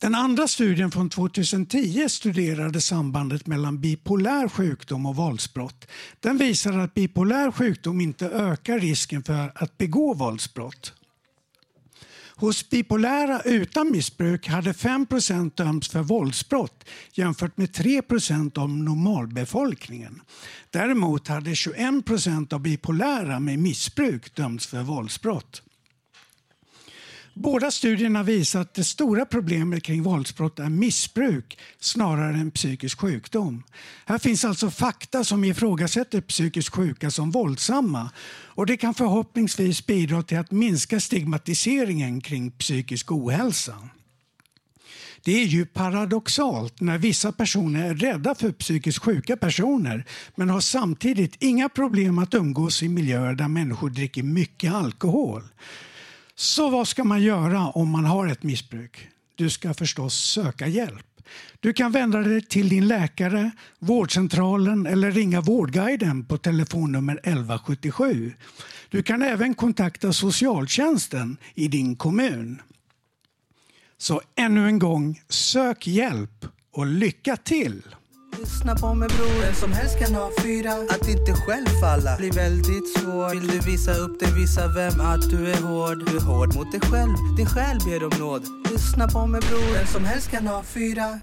[0.00, 5.86] Den andra studien från 2010 studerade sambandet mellan bipolär sjukdom och våldsbrott.
[6.20, 10.92] Den visar att bipolär sjukdom inte ökar risken för att begå våldsbrott.
[12.36, 20.20] Hos bipolära utan missbruk hade 5% dömts för våldsbrott jämfört med 3% av normalbefolkningen.
[20.70, 25.62] Däremot hade 21% av bipolära med missbruk dömts för våldsbrott.
[27.40, 33.62] Båda studierna visar att det stora problemet kring våldsbrott är missbruk snarare än psykisk sjukdom.
[34.06, 40.22] Här finns alltså fakta som ifrågasätter psykiskt sjuka som våldsamma och det kan förhoppningsvis bidra
[40.22, 43.88] till att minska stigmatiseringen kring psykisk ohälsa.
[45.24, 50.60] Det är ju paradoxalt när vissa personer är rädda för psykiskt sjuka personer men har
[50.60, 55.42] samtidigt inga problem att umgås i miljöer där människor dricker mycket alkohol.
[56.38, 59.08] Så vad ska man göra om man har ett missbruk?
[59.34, 61.06] Du ska förstås söka hjälp.
[61.60, 68.32] Du kan vända dig till din läkare, vårdcentralen eller ringa Vårdguiden på telefonnummer 1177.
[68.88, 72.62] Du kan även kontakta socialtjänsten i din kommun.
[73.96, 77.82] Så ännu en gång, sök hjälp och lycka till!
[78.36, 80.72] Lyssna på mig bror, vem som helst kan ha fyra.
[80.72, 83.32] Att inte själv falla blir väldigt svårt.
[83.32, 85.00] Vill du visa upp dig, visa vem?
[85.00, 86.06] Att du är hård.
[86.06, 88.42] Du är hård mot dig själv, din själ ber om nåd.
[88.72, 91.20] Lyssna på mig bror, vem som helst kan ha fyra.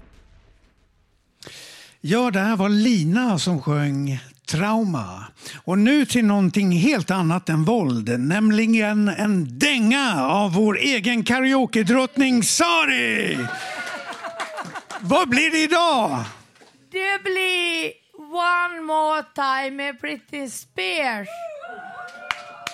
[2.00, 5.24] Ja, det här var Lina som sjöng Trauma.
[5.64, 12.42] Och nu till någonting helt annat än våld, nämligen en dänga av vår egen karaoke-drottning
[12.42, 13.38] Sari!
[15.00, 16.24] Vad blir det idag?
[16.96, 17.92] Det blir
[18.32, 21.28] One More Time med Britney Spears.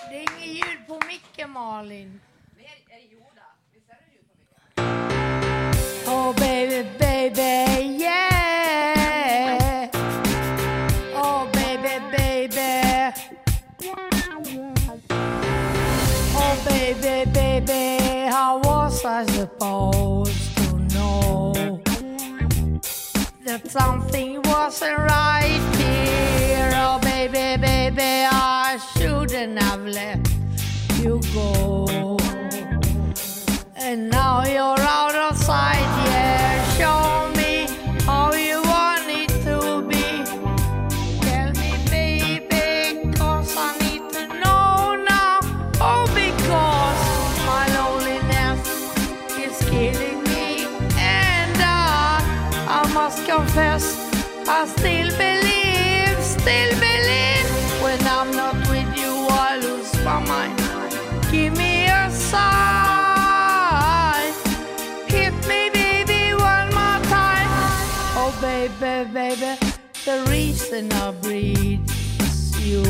[0.09, 2.21] Det är inget ljud på micken, Malin.
[6.07, 9.89] Oh baby, baby, yeah
[11.15, 13.11] Oh baby, baby
[16.35, 20.32] Oh baby, baby How was I supposed
[23.45, 26.71] That something wasn't right here.
[26.75, 30.19] Oh baby, baby I shouldn't have let
[31.01, 32.12] you go
[70.73, 71.89] reason I breathe
[72.59, 72.83] you.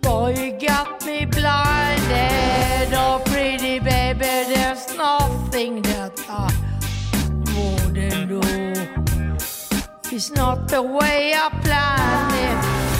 [0.00, 2.92] Boy, you got me blinded.
[2.92, 6.50] Oh, pretty baby, there's nothing that I
[7.56, 8.40] wouldn't do.
[10.14, 12.58] It's not the way I planned it.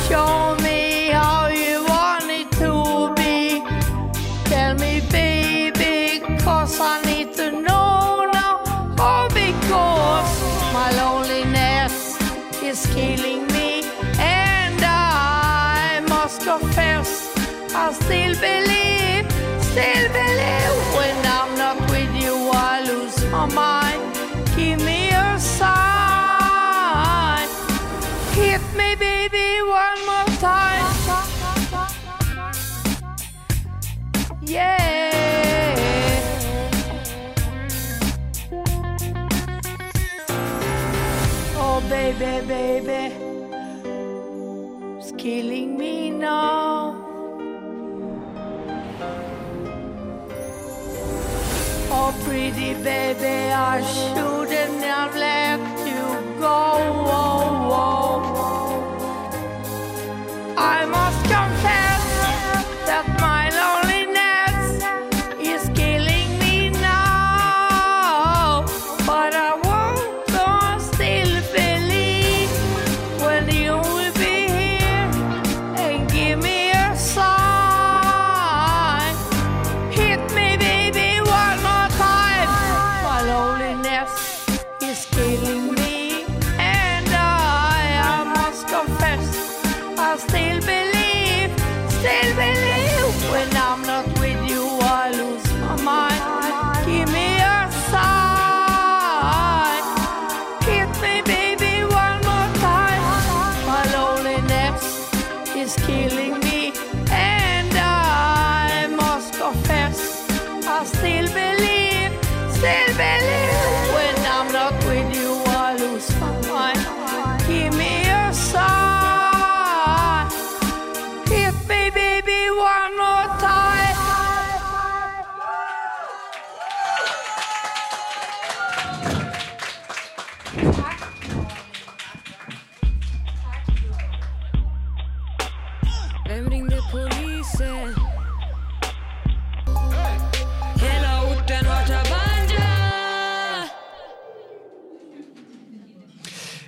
[0.09, 1.74] Show me how you
[17.87, 19.27] I still believe,
[19.63, 20.77] still believe.
[20.97, 24.01] When I'm not with you, I lose my mind.
[24.57, 25.77] Give me a sign.
[28.33, 30.87] Hit me, baby, one more time.
[34.41, 35.75] Yeah.
[41.59, 43.13] Oh, baby, baby,
[44.99, 46.84] it's killing me now.
[51.97, 56.55] Oh, pretty baby, I shouldn't have let you go.
[60.57, 60.94] I must confess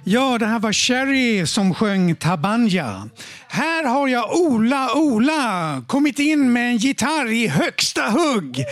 [0.09, 3.09] Ja, det här var Cherry som sjöng Tabanja.
[3.48, 8.64] Här har jag Ola Ola kommit in med en gitarr i högsta hugg.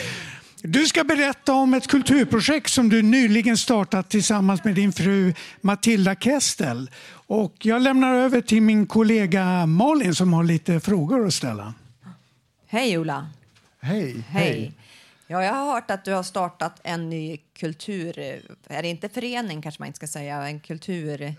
[0.62, 6.14] Du ska berätta om ett kulturprojekt som du nyligen startat tillsammans med din fru Matilda
[6.14, 6.91] Kestel.
[7.26, 11.74] Och jag lämnar över till min kollega Malin som har lite frågor att ställa.
[12.66, 13.26] Hej Ola.
[13.80, 14.24] Hej.
[14.28, 14.72] Hej.
[15.35, 18.18] Ja, jag har hört att du har startat en ny kultur...
[18.68, 20.49] Är det inte förening kanske man inte ska säga?
[20.49, 21.35] En kultur...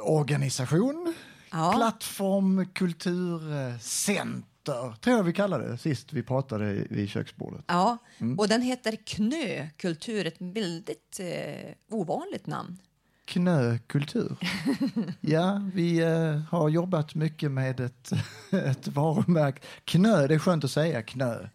[0.00, 1.14] Organisation,
[1.52, 1.72] Ja.
[1.76, 7.64] plattform, kulturcenter, tror jag vi kallade det sist vi pratade vid köksbordet.
[7.66, 8.38] Ja, Mm.
[8.38, 10.26] och den heter KNÖ, kultur.
[10.26, 12.78] Ett väldigt eh, ovanligt namn.
[13.24, 14.36] Knökultur.
[15.20, 18.10] ja, vi eh, har jobbat mycket med ett,
[18.52, 19.60] ett varumärke.
[19.84, 21.48] Knö, det är skönt att säga knö.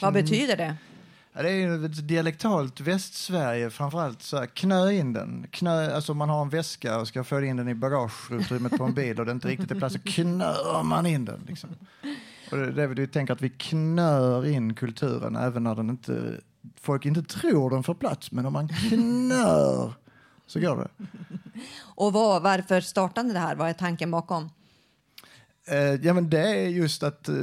[0.00, 0.76] Vad Kn- betyder det?
[1.36, 4.22] Ja, det är ju ett dialektalt Västsverige framförallt.
[4.22, 5.46] Så här, knö in den.
[5.50, 8.94] Knö, alltså man har en väska och ska få in den i bagageutrymmet på en
[8.94, 11.40] bil och det inte riktigt är plats så knör man in den.
[11.48, 11.70] Liksom.
[12.50, 16.40] Och det är det vi tänker att vi knör in kulturen även när den inte,
[16.80, 18.32] folk inte tror den får plats.
[18.32, 19.92] Men om man knör
[20.46, 21.06] så går det.
[21.80, 23.56] Och vad, varför startade det här?
[23.56, 24.50] Vad är tanken bakom?
[25.68, 27.34] Eh, ja, men det är just att eh,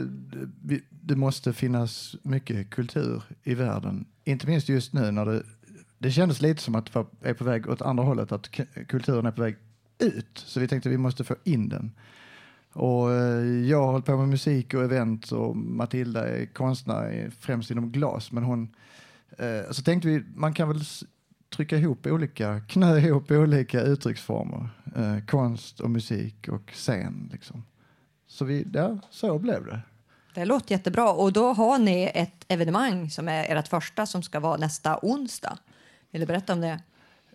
[0.63, 4.05] vi, det måste finnas mycket kultur i världen.
[4.23, 5.43] Inte minst just nu när det,
[5.97, 8.63] det kändes lite som att det var- är på väg åt andra hållet, att k-
[8.87, 9.55] kulturen är på väg
[9.99, 10.43] ut.
[10.45, 11.91] Så vi tänkte att vi måste få in den.
[12.73, 17.71] Och eh, jag har hållit på med musik och event och Matilda är konstnär, främst
[17.71, 18.31] inom glas.
[18.31, 18.75] Men hon,
[19.37, 21.03] eh, så tänkte vi, man kan väl s-
[21.55, 24.69] trycka ihop olika, knö ihop olika uttrycksformer.
[24.95, 27.63] Eh, konst och musik och scen liksom.
[28.33, 29.79] Så vi, ja, så blev det.
[30.35, 31.11] Det låter jättebra.
[31.11, 35.57] Och då har ni ett evenemang som är ert första som ska vara nästa onsdag.
[36.11, 36.79] Vill du berätta om det?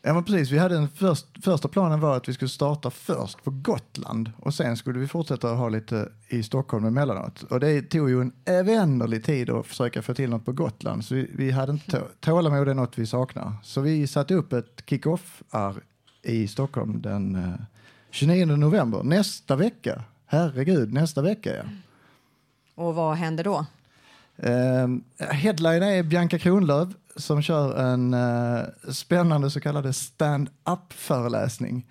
[0.02, 0.50] Ja, men precis.
[0.50, 4.54] Vi hade en först, första planen var att vi skulle starta först på Gotland och
[4.54, 7.42] sen skulle vi fortsätta ha lite i Stockholm emellanåt.
[7.42, 11.14] Och det tog ju en evändlig tid att försöka få till något på Gotland så
[11.14, 13.52] vi, vi hade inte tå- tålamod, är något vi saknar.
[13.62, 15.74] Så vi satte upp ett kick-off-ar
[16.22, 17.54] i Stockholm den eh,
[18.10, 20.02] 29 november, nästa vecka.
[20.30, 21.62] Herregud, nästa vecka ja.
[22.74, 23.66] Och vad händer då?
[24.46, 26.88] Uh, headline är Bianca Kronlöf
[27.20, 31.86] som kör en eh, spännande så kallad stand-up-föreläsning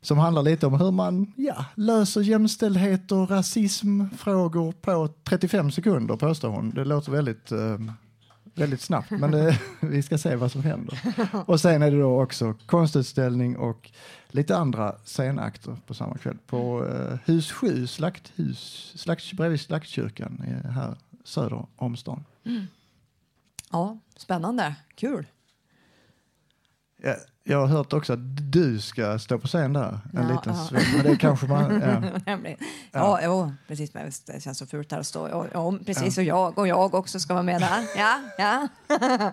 [0.00, 6.48] som handlar lite om hur man ja, löser jämställdhet och rasismfrågor på 35 sekunder, påstår
[6.48, 6.70] hon.
[6.70, 7.78] Det låter väldigt, eh,
[8.54, 11.00] väldigt snabbt, men det, vi ska se vad som händer.
[11.46, 13.90] Och sen är det då också konstutställning och
[14.28, 20.70] lite andra scenakter på samma kväll på eh, Hus 7, slakthus, slakt, bredvid Slaktkyrkan eh,
[20.70, 22.24] här söder om stan.
[22.44, 22.66] Mm.
[23.70, 24.74] Ja, spännande.
[24.94, 25.26] Kul.
[27.06, 30.54] Ja, jag har hört också att du ska stå på scen där en Ja, liten
[30.54, 30.64] ja.
[30.64, 30.84] sväng.
[30.96, 31.80] Men det kanske man...
[31.80, 32.02] Ja.
[32.26, 32.58] Nämligen.
[32.92, 33.94] Ja, jo, precis.
[33.94, 35.28] Men det känns så fult här att stå.
[35.28, 37.84] Ja, ja, precis, och jag och jag också ska vara med där.
[37.96, 38.68] Ja, ja.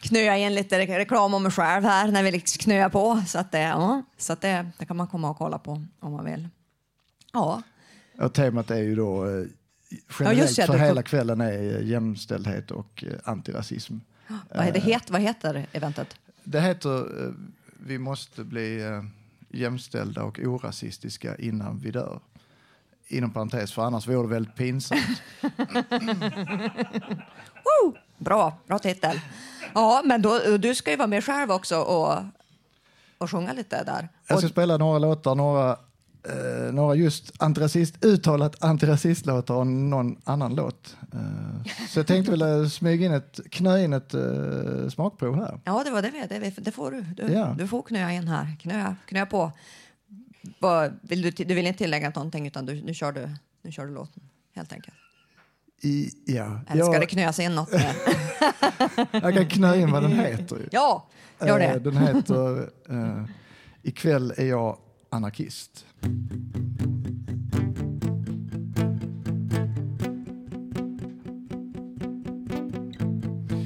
[0.00, 3.22] Knöa in lite re- reklam om mig själv här när vi liksom knöar på.
[3.26, 6.12] Så, att det, ja, så att det, det kan man komma och kolla på om
[6.12, 6.48] man vill.
[7.32, 7.62] Ja,
[8.18, 9.30] Och temat är ju då eh,
[9.88, 13.96] Ja, generellt just det, för hela kvällen är jämställdhet och eh, antirasism.
[14.28, 14.38] vad,
[14.72, 16.16] det Eh, het, vad heter eventet?
[16.48, 17.32] Det heter eh,
[17.86, 19.02] Vi måste bli eh,
[19.48, 22.20] jämställda och orasistiska innan vi dör.
[23.08, 25.22] Inom parentes, för annars vore det väldigt pinsamt.
[27.64, 27.96] Woo!
[28.18, 29.20] Bra, bra titel.
[29.74, 32.18] Ja, men då, du ska ju vara med själv också och,
[33.18, 34.08] och sjunga lite där.
[34.26, 35.76] Jag ska spela några låtar, några,
[36.28, 40.96] eh, några just antirasist, uttalat antirasistlåtar och någon annan låt.
[41.12, 45.60] Eh, så jag tänkte väl eh, smyga in ett, knö in ett eh, smakprov här.
[45.64, 46.26] Ja, det var det.
[46.28, 47.00] Det, det får du.
[47.02, 47.54] Du, Ja.
[47.58, 48.56] du får knöa in här.
[48.60, 49.52] Knöa, knöa på.
[50.58, 53.28] Vad, vill du, du vill inte tillägga någonting, utan du, nu, kör du,
[53.62, 54.22] nu kör du låten,
[54.54, 54.96] helt enkelt.
[55.82, 56.60] I, ja.
[56.68, 57.70] Eller ska Jag- det knöas in något?
[59.12, 60.68] Jag kan knö in vad den heter.
[60.72, 61.08] Ja,
[61.40, 61.64] gör det.
[61.66, 63.24] Eh, Den heter eh,
[63.82, 64.78] Ikväll är jag
[65.10, 65.84] anarkist.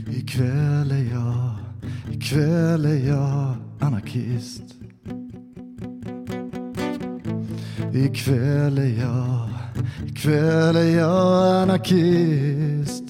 [0.08, 1.54] Ikväll är jag,
[2.12, 4.62] ikväll är jag anarkist.
[7.94, 9.48] Ikväll är jag,
[10.06, 13.04] ikväll är jag anarkist.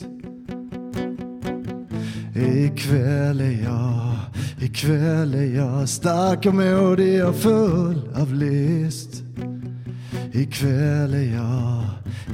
[2.35, 4.16] Ikväll är jag,
[4.61, 9.22] ikväll är jag stark och modig och full av list.
[10.32, 11.84] Ikväll är jag,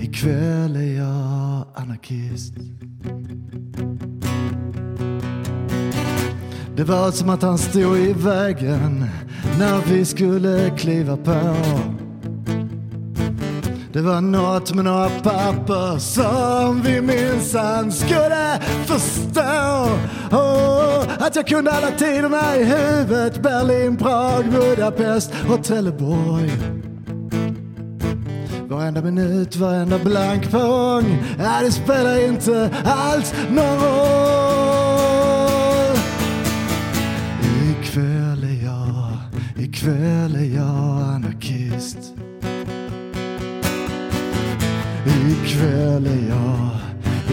[0.03, 2.55] ikväll är jag anarkist.
[6.77, 9.07] Det var som att han stod i vägen
[9.59, 11.57] när vi skulle kliva på.
[13.97, 19.89] Det var något med några papper som vi minsann skulle förstå.
[20.37, 23.43] Oh, att jag kunde alla tiderna i huvudet.
[23.43, 26.53] Berlin, Prag, Budapest och Trelleborg.
[28.69, 31.19] Varenda minut, varenda blank perrong.
[31.39, 34.77] Ja, det spelar inte alls någon roll.
[37.71, 39.19] Ikväll är jag,
[39.65, 41.99] ikväll är jag anarkist.
[45.29, 46.71] Ikväll är jag,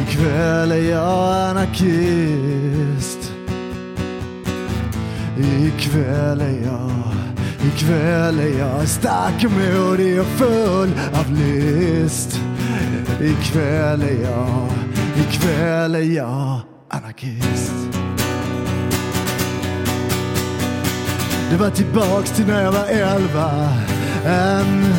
[0.04, 3.32] ikväll är jag anarkist.
[5.38, 6.92] Ikväll är jag,
[7.68, 12.40] ikväll är jag stark och modig och full av list.
[13.22, 14.70] Ikväll är jag,
[15.18, 17.74] ikväll är jag anarkist.
[21.52, 23.70] Det var tillbaks till när jag var elva.
[24.26, 24.94] En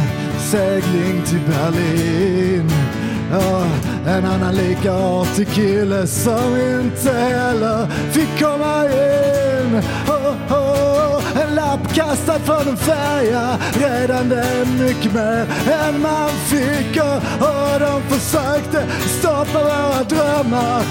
[0.50, 2.70] segling till Berlin.
[3.32, 3.66] Ja,
[4.06, 9.82] en annan lika artig kille som inte heller fick komma in.
[10.08, 13.58] Oh, oh, en lapp kastad från en färja.
[13.72, 17.02] Redan det är mycket mer än man fick.
[17.02, 17.16] Och,
[17.48, 18.86] och de försökte
[19.18, 20.82] stoppa våra drömmar.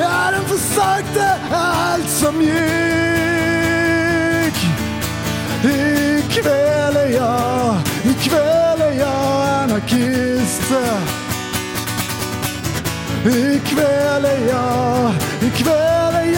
[0.00, 2.56] Ja, de försökte allt som gick.
[5.64, 7.76] Ikväll är jag,
[8.10, 9.04] ikväll är
[9.62, 10.72] anarkist.
[13.26, 16.32] Ikväll är jag, ikväll är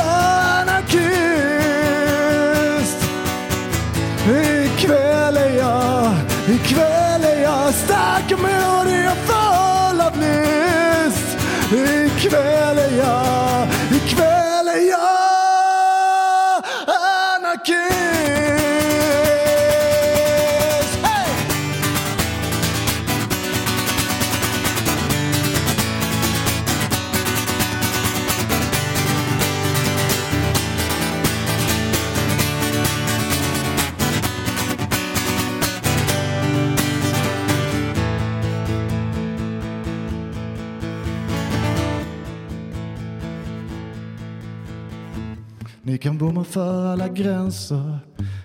[46.50, 47.98] för alla gränser.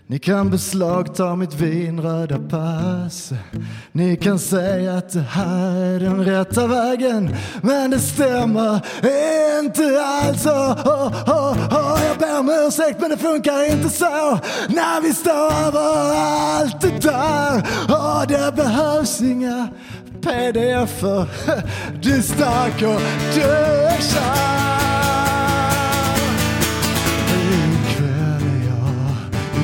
[0.07, 3.31] Ni kan beslagta mitt vinröda pass.
[3.91, 7.35] Ni kan säga att det här är den rätta vägen.
[7.61, 8.81] Men det stämmer
[9.59, 10.45] inte alls.
[10.45, 11.99] Oh, oh, oh, oh.
[12.07, 14.39] Jag ber om ursäkt men det funkar inte så.
[14.67, 16.15] När vi står över
[16.59, 17.61] allt det där.
[17.89, 19.67] Oh, det behövs inga
[20.21, 21.27] pdf-er.
[22.01, 23.01] Du är stark och
[23.35, 24.82] du är kär.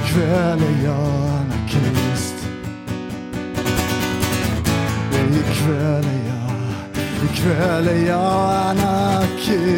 [0.09, 2.35] İkväll är jag anarkist.
[5.31, 6.51] Ikväll är jag,
[7.29, 9.73] ikväll är jag anarkist.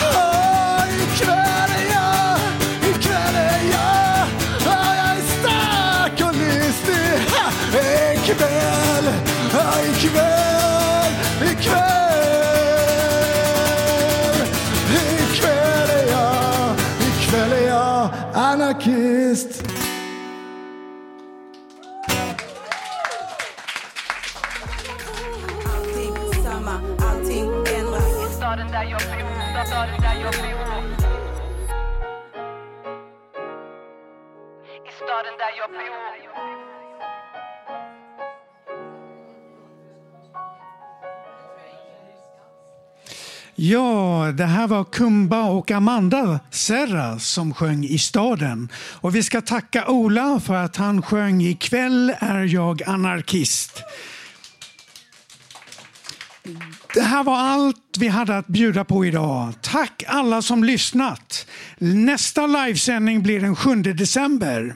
[0.00, 1.88] Åh, ikväll är
[34.86, 36.08] I staden där jag bor.
[43.54, 48.68] Ja, det här var Kumba och Amanda Serra som sjöng i staden.
[49.00, 53.82] Och vi ska tacka Ola för att han sjöng Ikväll är jag anarkist.
[56.94, 59.52] Det här var allt vi hade att bjuda på idag.
[59.60, 61.46] Tack alla som lyssnat.
[61.78, 64.74] Nästa livesändning blir den 7 december.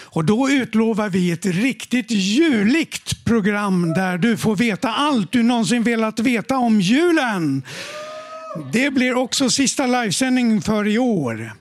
[0.00, 5.82] Och då utlovar vi ett riktigt juligt program där du får veta allt du någonsin
[5.82, 7.62] velat veta om julen.
[8.72, 11.52] Det blir också sista livesändning för i år.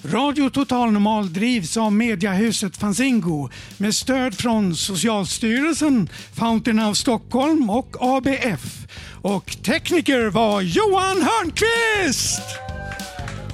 [0.04, 7.96] Radio Total Normal drivs av mediahuset Fanzingo med stöd från Socialstyrelsen, Fountain House Stockholm och
[8.00, 8.86] ABF.
[9.26, 12.42] Och tekniker var Johan Hörnqvist!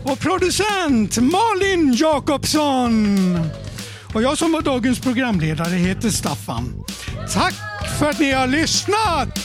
[0.04, 3.40] Och producent Malin Jakobsson.
[4.14, 6.84] Och jag som var dagens programledare heter Staffan.
[7.32, 7.54] Tack
[7.98, 9.38] för att ni har lyssnat!